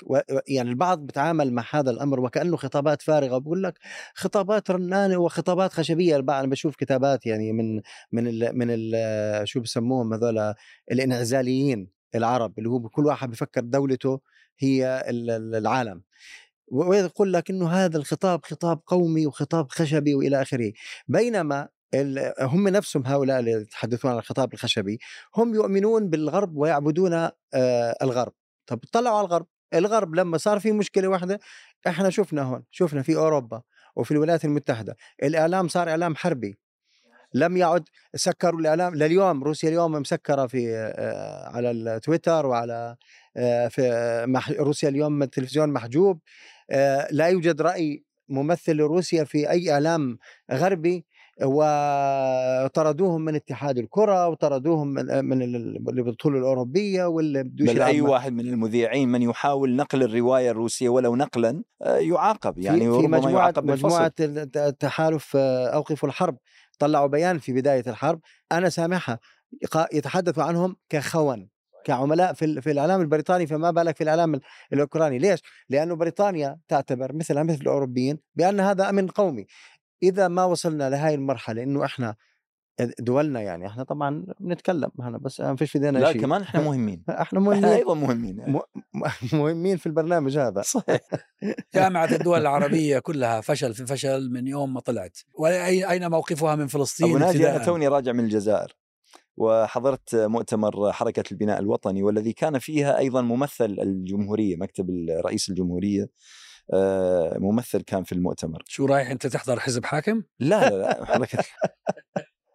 يعني 0.48 0.70
البعض 0.70 1.06
بتعامل 1.06 1.52
مع 1.52 1.64
هذا 1.70 1.90
الأمر 1.90 2.20
وكأنه 2.20 2.56
خطابات 2.56 3.02
فارغة 3.02 3.38
بقول 3.38 3.62
لك 3.62 3.78
خطابات 4.14 4.70
رنانة 4.70 5.16
وخطابات 5.16 5.72
خشبية. 5.72 6.16
البعض 6.16 6.38
أنا 6.38 6.50
بشوف 6.50 6.76
كتابات 6.76 7.26
يعني 7.26 7.52
من 7.52 7.80
من 8.12 8.28
ال 8.28 8.58
من 8.58 8.66
ال 8.70 9.48
شو 9.48 9.60
بسموهم 9.60 10.12
هذول؟ 10.14 10.54
الإنعزاليين 10.92 11.88
العرب 12.14 12.58
اللي 12.58 12.68
هو 12.68 12.88
كل 12.88 13.06
واحد 13.06 13.30
بفكر 13.30 13.60
دولته 13.60 14.20
هي 14.58 15.04
ال- 15.08 15.30
ال- 15.30 15.54
العالم. 15.54 16.02
ويقول 16.72 17.32
لك 17.32 17.50
إنه 17.50 17.68
هذا 17.68 17.98
الخطاب 17.98 18.44
خطاب 18.44 18.80
قومي 18.86 19.26
وخطاب 19.26 19.66
خشبي 19.70 20.14
وإلى 20.14 20.42
آخره. 20.42 20.72
بينما 21.08 21.68
هم 22.40 22.68
نفسهم 22.68 23.06
هؤلاء 23.06 23.40
اللي 23.40 23.50
يتحدثون 23.50 24.10
عن 24.10 24.18
الخطاب 24.18 24.54
الخشبي 24.54 24.98
هم 25.36 25.54
يؤمنون 25.54 26.10
بالغرب 26.10 26.56
ويعبدون 26.56 27.12
آه، 27.14 27.32
الغرب. 28.02 28.32
طب 28.66 28.78
طلعوا 28.92 29.18
على 29.18 29.26
الغرب. 29.26 29.46
الغرب 29.74 30.14
لما 30.14 30.38
صار 30.38 30.60
في 30.60 30.72
مشكلة 30.72 31.08
واحدة 31.08 31.40
إحنا 31.86 32.10
شفنا 32.10 32.42
هون 32.42 32.64
شفنا 32.70 33.02
في 33.02 33.16
أوروبا 33.16 33.62
وفي 33.96 34.10
الولايات 34.10 34.44
المتحدة 34.44 34.96
الإعلام 35.22 35.68
صار 35.68 35.88
إعلام 35.88 36.16
حربي. 36.16 36.58
لم 37.34 37.56
يعد 37.56 37.84
سكروا 38.14 38.60
الإعلام 38.60 38.94
لليوم 38.94 39.44
روسيا 39.44 39.68
اليوم 39.68 39.92
مسكرة 39.92 40.46
في 40.46 40.76
آه، 40.76 41.48
على 41.48 41.70
التويتر 41.70 42.46
وعلى 42.46 42.96
آه، 43.36 43.68
في 43.68 44.56
روسيا 44.58 44.88
اليوم 44.88 45.22
التلفزيون 45.22 45.68
محجوب. 45.72 46.20
لا 47.10 47.26
يوجد 47.28 47.62
رأي 47.62 48.04
ممثل 48.28 48.76
لروسيا 48.76 49.24
في 49.24 49.50
أي 49.50 49.72
إعلام 49.72 50.18
غربي. 50.52 51.06
وطردوهم 51.44 53.20
من 53.24 53.34
اتحاد 53.34 53.78
الكرة 53.78 54.28
وطردوهم 54.28 54.88
من 54.88 55.24
من 55.24 55.42
ال- 55.42 55.88
البطوله 55.88 56.38
الأوروبية 56.38 57.06
بدوش 57.06 57.68
بل 57.70 57.82
أي 57.82 58.00
واحد 58.00 58.32
من 58.32 58.40
المذيعين 58.46 59.08
من 59.08 59.22
يحاول 59.22 59.76
نقل 59.76 60.02
الرواية 60.02 60.50
الروسية 60.50 60.88
ولو 60.88 61.16
نقلا 61.16 61.62
آه، 61.82 61.96
يعاقب. 61.96 62.58
يعني 62.58 62.80
في, 62.80 63.00
في 63.00 63.06
مجموعة 63.06 63.42
يعاقب. 63.42 63.64
مجموعة 63.64 64.12
الت- 64.20 64.56
التحالف 64.56 65.32
آه، 65.36 65.66
أوقفوا 65.68 66.08
الحرب. 66.08 66.36
طلعوا 66.78 67.06
بيان 67.06 67.38
في 67.38 67.52
بداية 67.52 67.84
الحرب. 67.86 68.20
أنا 68.52 68.68
سامعها 68.68 69.18
يقا- 69.64 69.88
يتحدثوا 69.94 70.42
عنهم 70.42 70.76
كخون 70.88 71.48
كعملاء 71.84 72.32
في 72.32 72.60
في 72.60 72.70
الإعلام 72.70 73.00
البريطاني 73.00 73.46
فما 73.46 73.70
بالك 73.70 73.96
في 73.96 74.04
الإعلام 74.04 74.34
ال- 74.34 74.40
الأوكراني. 74.72 75.18
ليش؟ 75.18 75.40
لأنه 75.68 75.94
بريطانيا 75.96 76.58
تعتبر 76.68 77.12
مثلها 77.12 77.42
مثل 77.42 77.58
الأوروبيين 77.60 78.18
بأن 78.34 78.60
هذا 78.60 78.88
امن 78.88 79.06
قومي. 79.06 79.46
إذا 80.02 80.28
ما 80.28 80.44
وصلنا 80.44 80.90
لهي 80.90 81.14
المرحلة 81.14 81.62
إنه 81.62 81.84
إحنا 81.84 82.16
دولنا 83.00 83.40
يعني 83.40 83.66
إحنا 83.66 83.84
طبعا 83.84 84.26
بنتكلم 84.40 84.90
إحنا 85.00 85.18
بس 85.18 85.40
ما 85.40 85.56
فيش 85.56 85.70
في 85.70 85.78
ايدينا 85.78 85.98
لا 85.98 86.12
شيء 86.12 86.20
كمان 86.20 86.42
إحنا 86.42 86.60
مهمين. 86.68 87.02
إحنا 87.08 87.22
إحنا 87.22 87.40
مهمين 87.46 87.64
أيضا 87.64 87.94
مهمين 87.94 88.38
يعني. 88.38 88.52
م- 88.52 89.02
مهمين 89.36 89.76
في 89.76 89.86
البرنامج 89.86 90.38
هذا. 90.38 90.62
صحيح. 90.62 91.00
جامعة 91.74 92.12
الدول 92.12 92.40
العربية 92.40 92.98
كلها 92.98 93.40
فشل 93.40 93.74
في 93.74 93.86
فشل 93.86 94.30
من 94.30 94.46
يوم 94.46 94.74
ما 94.74 94.80
طلعت. 94.80 95.18
أين 95.90 96.10
موقفها 96.10 96.54
من 96.54 96.66
فلسطين 96.66 97.06
أبو 97.08 97.18
ناجي 97.18 97.50
أنا؟ 97.50 97.64
توني 97.64 97.88
راجع 97.88 98.12
من 98.12 98.24
الجزائر 98.24 98.76
وحضرت 99.36 100.14
مؤتمر 100.14 100.92
حركة 100.92 101.24
البناء 101.32 101.58
الوطني 101.60 102.02
والذي 102.02 102.32
كان 102.32 102.58
فيها 102.58 102.98
أيضا 102.98 103.22
ممثل 103.22 103.64
الجمهورية 103.82 104.56
مكتب 104.56 104.86
رئيس 105.24 105.48
الجمهورية 105.48 106.02
آه، 106.02 106.08
ممثل 107.38 107.82
كان 107.82 108.04
في 108.04 108.12
المؤتمر. 108.12 108.62
شو 108.66 108.86
رايح 108.86 109.10
أنت 109.10 109.26
تحضر 109.26 109.60
حزب 109.60 109.84
حاكم؟ 109.84 110.22
لا 110.40 110.70
لا 110.70 110.76
لا 110.76 111.04
حركه 111.04 111.38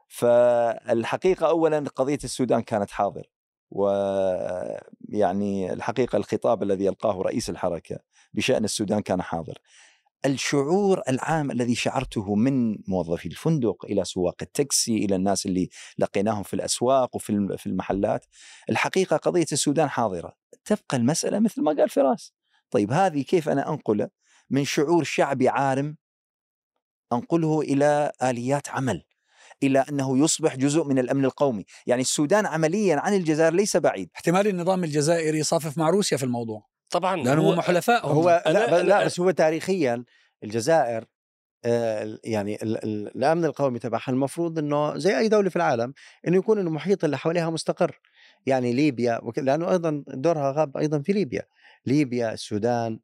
فالحقيقة 0.07 1.47
اولا 1.47 1.79
قضية 1.79 2.19
السودان 2.23 2.61
كانت 2.61 2.91
حاضر 2.91 3.29
ويعني 3.71 5.73
الحقيقة 5.73 6.17
الخطاب 6.17 6.63
الذي 6.63 6.85
يلقاه 6.85 7.21
رئيس 7.21 7.49
الحركة 7.49 7.99
بشأن 8.33 8.63
السودان 8.63 9.01
كان 9.01 9.21
حاضر. 9.21 9.57
الشعور 10.25 11.01
العام 11.09 11.51
الذي 11.51 11.75
شعرته 11.75 12.35
من 12.35 12.77
موظفي 12.87 13.25
الفندق 13.25 13.85
إلى 13.85 14.05
سواق 14.05 14.35
التاكسي 14.41 14.97
إلى 14.97 15.15
الناس 15.15 15.45
اللي 15.45 15.69
لقيناهم 15.97 16.43
في 16.43 16.53
الأسواق 16.53 17.15
وفي 17.15 17.29
الم- 17.29 17.57
في 17.57 17.67
المحلات 17.67 18.25
الحقيقة 18.69 19.17
قضية 19.17 19.45
السودان 19.51 19.89
حاضرة. 19.89 20.33
تبقى 20.65 20.97
المسألة 20.97 21.39
مثل 21.39 21.61
ما 21.61 21.71
قال 21.71 21.89
فراس. 21.89 22.33
طيب 22.71 22.91
هذه 22.91 23.21
كيف 23.21 23.49
أنا 23.49 23.69
انقله 23.69 24.09
من 24.49 24.65
شعور 24.65 25.03
شعبي 25.03 25.49
عارم 25.49 25.97
أنقله 27.13 27.61
إلى 27.61 28.11
آليات 28.23 28.69
عمل 28.69 29.03
إلى 29.63 29.79
أنه 29.89 30.17
يصبح 30.17 30.55
جزء 30.55 30.83
من 30.83 30.99
الأمن 30.99 31.25
القومي، 31.25 31.65
يعني 31.87 32.01
السودان 32.01 32.45
عمليا 32.45 32.95
عن 32.99 33.13
الجزائر 33.13 33.53
ليس 33.53 33.77
بعيد، 33.77 34.09
احتمال 34.15 34.47
النظام 34.47 34.83
الجزائري 34.83 35.39
يصافف 35.39 35.77
مع 35.77 35.89
روسيا 35.89 36.17
في 36.17 36.23
الموضوع. 36.23 36.65
طبعا. 36.89 37.15
لأنه 37.15 37.53
هم 37.53 37.61
حلفاء 37.61 38.07
هم. 38.07 38.11
هو 38.11 38.43
لا, 38.45 38.67
أنا- 38.67 38.73
لا 38.73 39.01
أنا- 39.01 39.05
بس 39.05 39.19
هو 39.19 39.31
تاريخيا 39.31 40.03
الجزائر 40.43 41.05
آه، 41.65 42.19
يعني 42.23 42.55
ال- 42.63 42.83
ال- 42.83 43.15
الأمن 43.17 43.45
القومي 43.45 43.79
تبعها 43.79 44.09
المفروض 44.09 44.59
إنه 44.59 44.97
زي 44.97 45.17
أي 45.17 45.27
دولة 45.27 45.49
في 45.49 45.55
العالم 45.55 45.93
إنه 46.27 46.37
يكون 46.37 46.59
المحيط 46.59 47.03
اللي 47.03 47.17
حواليها 47.17 47.49
مستقر. 47.49 47.99
يعني 48.45 48.73
ليبيا 48.73 49.21
لأنه 49.37 49.71
أيضا 49.71 50.03
دورها 50.07 50.51
غاب 50.51 50.77
أيضا 50.77 50.99
في 51.01 51.13
ليبيا. 51.13 51.41
ليبيا 51.85 52.33
السودان 52.33 52.99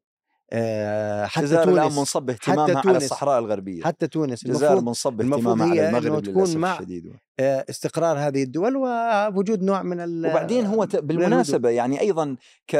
آه، 0.52 1.26
حتى 1.26 1.40
الجزائر 1.40 1.68
الآن 1.68 1.82
تونس 1.82 1.98
منصب 1.98 2.30
اهتمامها 2.30 2.64
على 2.78 2.82
تونس- 2.82 3.02
الصحراء 3.02 3.38
الغربية. 3.38 3.82
حتى 3.82 4.06
تونس. 4.06 4.46
الجزائر 4.46 4.80
منصب 4.80 5.20
اهتمامها 5.20 5.70
على 5.70 5.88
المغرب 5.88 6.22
تكون 6.22 6.56
مع- 6.56 6.74
الشديد. 6.78 7.12
آه، 7.40 7.64
استقرار 7.70 8.18
هذه 8.18 8.42
الدول 8.42 8.76
ووجود 8.76 9.62
نوع 9.62 9.82
من 9.82 10.00
ال 10.00 10.26
وبعدين 10.26 10.66
هو 10.66 10.86
بالمناسبة 10.92 11.68
يعني 11.70 12.00
أيضا 12.00 12.36
ك 12.66 12.74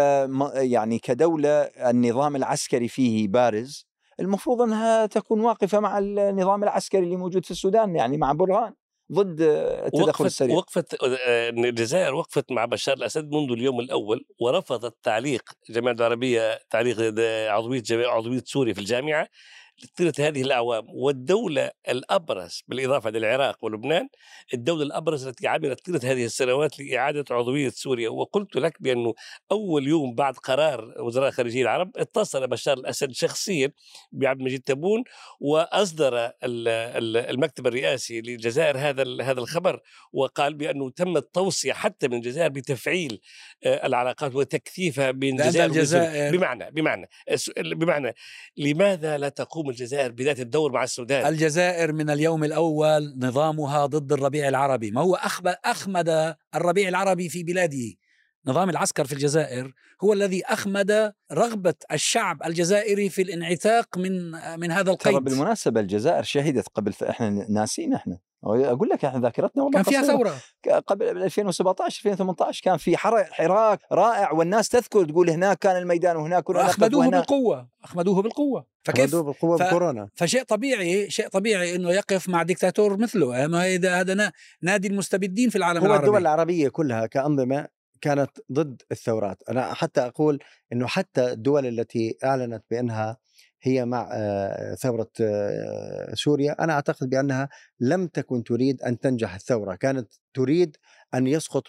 يعني 0.54 0.98
كدولة 0.98 1.48
النظام 1.62 2.36
العسكري 2.36 2.88
فيه 2.88 3.28
بارز 3.28 3.86
المفروض 4.20 4.62
أنها 4.62 5.06
تكون 5.06 5.40
واقفة 5.40 5.80
مع 5.80 5.98
النظام 5.98 6.62
العسكري 6.62 7.04
اللي 7.04 7.16
موجود 7.16 7.44
في 7.44 7.50
السودان 7.50 7.96
يعني 7.96 8.16
مع 8.16 8.32
برهان. 8.32 8.72
ضد 9.12 9.40
التدخل 9.40 10.02
وقفت 10.02 10.26
السريع. 10.26 10.56
وقفت 10.56 11.04
آه، 11.04 11.48
الجزائر 11.50 12.14
وقفت 12.14 12.52
مع 12.52 12.64
بشار 12.64 12.96
الأسد 12.96 13.30
منذ 13.30 13.52
اليوم 13.52 13.80
الأول 13.80 14.24
ورفضت 14.40 14.96
تعليق 15.02 15.42
الجامعة 15.68 15.92
العربية 15.92 16.60
تعليق 16.70 16.96
عضوية 17.50 17.82
عضوية 17.90 18.42
سوريا 18.46 18.74
في 18.74 18.80
الجامعة 18.80 19.28
طيله 19.96 20.12
هذه 20.18 20.42
الأعوام 20.42 20.86
والدولة 20.88 21.70
الأبرز 21.88 22.62
بالإضافة 22.68 23.10
للعراق 23.10 23.64
ولبنان 23.64 24.08
الدولة 24.54 24.82
الأبرز 24.82 25.26
التي 25.26 25.46
عملت 25.48 25.86
طيله 25.86 26.00
هذه 26.12 26.24
السنوات 26.24 26.80
لإعادة 26.80 27.24
عضوية 27.30 27.68
سوريا 27.68 28.08
وقلت 28.08 28.56
لك 28.56 28.82
بانه 28.82 29.14
أول 29.52 29.88
يوم 29.88 30.14
بعد 30.14 30.34
قرار 30.36 30.94
وزراء 30.98 31.28
الخارجية 31.28 31.62
العرب 31.62 31.90
اتصل 31.96 32.46
بشار 32.46 32.78
الأسد 32.78 33.12
شخصيا 33.12 33.72
بعبد 34.12 34.40
المجيد 34.40 34.60
تبون 34.62 35.04
ال- 36.98 37.16
المكتب 37.16 37.66
الرئاسي 37.66 38.20
للجزائر 38.20 38.78
هذا 38.78 39.02
هذا 39.22 39.40
الخبر 39.40 39.80
وقال 40.12 40.54
بأنه 40.54 40.90
تم 40.90 41.16
التوصية 41.16 41.72
حتى 41.72 42.08
من 42.08 42.14
الجزائر 42.14 42.48
بتفعيل 42.48 43.20
آه، 43.64 43.86
العلاقات 43.86 44.34
وتكثيفها 44.34 45.10
بين 45.10 45.40
الجزائر. 45.66 45.70
الجزائر- 45.70 46.36
بمعنى 46.36 46.70
بمعنى 46.70 47.08
بمعنى 47.58 48.14
لماذا 48.56 49.18
لا 49.18 49.28
تقوم 49.28 49.67
الجزائر 49.70 50.10
بذات 50.12 50.40
الدور 50.40 50.72
مع 50.72 50.82
السودان؟ 50.84 51.26
الجزائر 51.26 51.92
من 51.92 52.10
اليوم 52.10 52.44
الأول 52.44 53.14
نظامها 53.18 53.86
ضد 53.86 54.12
الربيع 54.12 54.48
العربي 54.48 54.90
ما 54.90 55.00
هو 55.00 55.16
أخب- 55.16 55.54
أخمد 55.64 56.34
الربيع 56.54 56.88
العربي 56.88 57.28
في 57.28 57.42
بلاده 57.42 57.94
نظام 58.46 58.70
العسكر 58.70 59.04
في 59.04 59.12
الجزائر 59.12 59.72
هو 60.04 60.12
الذي 60.12 60.44
أخمد 60.44 61.12
رغبة 61.32 61.74
الشعب 61.92 62.42
الجزائري 62.46 63.08
في 63.08 63.22
الانعتاق 63.22 63.98
من 63.98 64.30
من 64.60 64.70
هذا 64.70 64.82
ترى 64.94 65.12
القيد 65.12 65.24
بالمناسبة 65.24 65.80
الجزائر 65.80 66.22
شهدت 66.22 66.68
قبل. 66.74 66.92
إحنا 67.10 67.46
ناسين 67.50 67.94
إحنا 67.94 68.18
أقول 68.44 68.88
لك 68.88 69.04
إحنا 69.04 69.20
ذاكرتنا 69.20 69.62
والله 69.62 69.82
كان 69.82 70.02
فيها 70.02 70.34
ك- 70.62 70.68
قبل 70.68 71.08
2017 71.22 72.00
2018 72.10 72.62
كان 72.64 72.76
في 72.76 72.96
حر- 72.96 73.24
حراك 73.24 73.80
رائع 73.92 74.32
والناس 74.32 74.68
تذكر 74.68 75.04
تقول 75.04 75.30
هناك 75.30 75.58
كان 75.58 75.76
الميدان 75.76 76.16
وهناك 76.16 76.50
وهنا 76.50 76.66
بالقوة 77.18 77.68
أخمدوه 77.84 78.22
بالقوة. 78.22 78.66
فكيف؟ 78.82 79.04
فكيف 79.10 79.16
بالقوة 79.16 79.56
ف- 79.56 79.62
بكورونا. 79.62 80.08
فشيء 80.14 80.42
طبيعي 80.42 81.10
شيء 81.10 81.28
طبيعي 81.28 81.74
إنه 81.76 81.90
يقف 81.90 82.28
مع 82.28 82.42
دكتاتور 82.42 82.96
مثله. 82.96 83.46
ما 83.46 83.64
هذا 83.74 84.00
هذا 84.00 84.14
نا- 84.14 84.32
نادي 84.62 84.88
المستبدين 84.88 85.50
في 85.50 85.56
العالم 85.58 85.80
هو 85.80 85.86
العربي. 85.86 86.06
الدول 86.06 86.20
العربية 86.20 86.68
كلها 86.68 87.06
كأنظمة 87.06 87.66
كانت 88.00 88.30
ضد 88.52 88.82
الثورات. 88.92 89.42
أنا 89.50 89.74
حتى 89.74 90.00
أقول 90.00 90.38
أنه 90.72 90.86
حتى 90.86 91.32
الدول 91.32 91.66
التي 91.66 92.16
أعلنت 92.24 92.64
بأنها 92.70 93.16
هي 93.62 93.84
مع 93.84 94.08
آه، 94.12 94.74
ثورة 94.74 95.10
آه، 95.20 96.14
سوريا. 96.14 96.64
أنا 96.64 96.72
أعتقد 96.72 97.10
بأنها 97.10 97.48
لم 97.80 98.06
تكن 98.06 98.44
تريد 98.44 98.82
أن 98.82 98.98
تنجح 98.98 99.34
الثورة. 99.34 99.74
كانت 99.74 100.12
تريد 100.34 100.76
أن 101.14 101.26
يسقط 101.26 101.64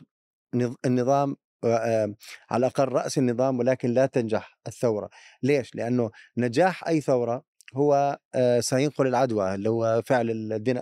نظ- 0.56 0.76
النظام 0.86 1.36
آه، 1.64 2.14
على 2.52 2.60
الأقل 2.68 2.86
رأس 2.86 3.18
النظام 3.18 3.60
ولكن 3.60 3.90
لا 3.90 4.06
تنجح 4.06 4.58
الثورة. 4.68 5.10
ليش؟ 5.44 5.76
لأنه 5.76 6.12
نجاح 6.38 6.88
أي 6.88 7.02
ثورة 7.02 7.44
هو 7.76 8.20
سينقل 8.60 9.08
العدوى 9.08 9.56
اللي 9.56 9.70
هو 9.70 10.02
فعل 10.06 10.30
الدين 10.30 10.82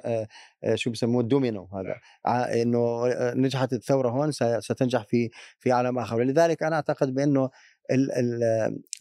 شو 0.76 0.90
بسموه 0.92 1.22
الدومينو 1.22 1.70
هذا. 1.74 1.96
ع- 2.26 2.62
إنه 2.62 3.08
نجحت 3.34 3.74
الثورة 3.74 4.10
هون 4.10 4.32
ستنجح 4.60 5.04
في 5.04 5.30
في 5.60 5.72
عالم 5.72 6.00
آخر. 6.00 6.16
ولذلك 6.16 6.64
أنا 6.64 6.76
أعتقد 6.76 7.14
بأنه 7.14 7.50
ال 7.92 8.12
ال 8.12 8.42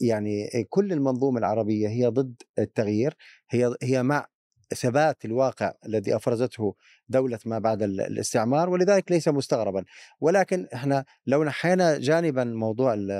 يعني 0.00 0.64
كل 0.70 0.92
المنظومة 0.92 1.38
العربية 1.38 1.88
هي 1.88 2.06
ضد 2.06 2.42
التغيير 2.58 3.14
هي 3.50 3.74
هي 3.82 4.02
مع 4.02 4.26
ثبات 4.74 5.24
الواقع 5.24 5.72
الذي 5.86 6.16
أفرزته 6.16 6.74
دولة 7.08 7.38
ما 7.46 7.58
بعد 7.58 7.82
ال- 7.82 8.00
الاستعمار 8.00 8.70
ولذلك 8.70 9.12
ليس 9.12 9.28
مستغربا. 9.28 9.84
ولكن 10.20 10.66
إحنا 10.74 11.04
لو 11.26 11.44
نحينا 11.44 11.98
جانبا 11.98 12.44
موضوع 12.44 12.94
ال 12.94 13.10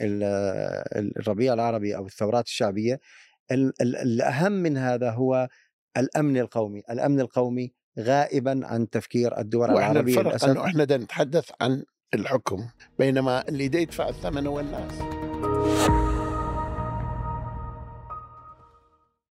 ال 0.00 0.22
الربيع 1.18 1.52
العربي 1.54 1.96
أو 1.96 2.06
الثورات 2.06 2.44
الشعبية 2.46 3.00
ال 3.50 3.72
ال 3.82 3.96
الأهم 3.96 4.52
من 4.52 4.76
هذا 4.76 5.10
هو 5.10 5.48
الأمن 5.96 6.36
القومي، 6.38 6.82
الأمن 6.90 7.20
القومي 7.20 7.72
غائبا 7.98 8.60
عن 8.64 8.90
تفكير 8.90 9.38
الدول 9.38 9.70
العربية 9.70 10.12
الفرق 10.12 10.28
للأسف. 10.28 10.48
إنه 10.48 10.64
إحنا 10.64 10.84
نتحدث 10.96 11.50
عن 11.60 11.84
الحكم 12.14 12.68
بينما 12.98 13.48
اللي 13.48 13.64
يدفع 13.64 14.08
الثمن 14.08 14.46
هو 14.46 14.60
الناس. 14.60 15.15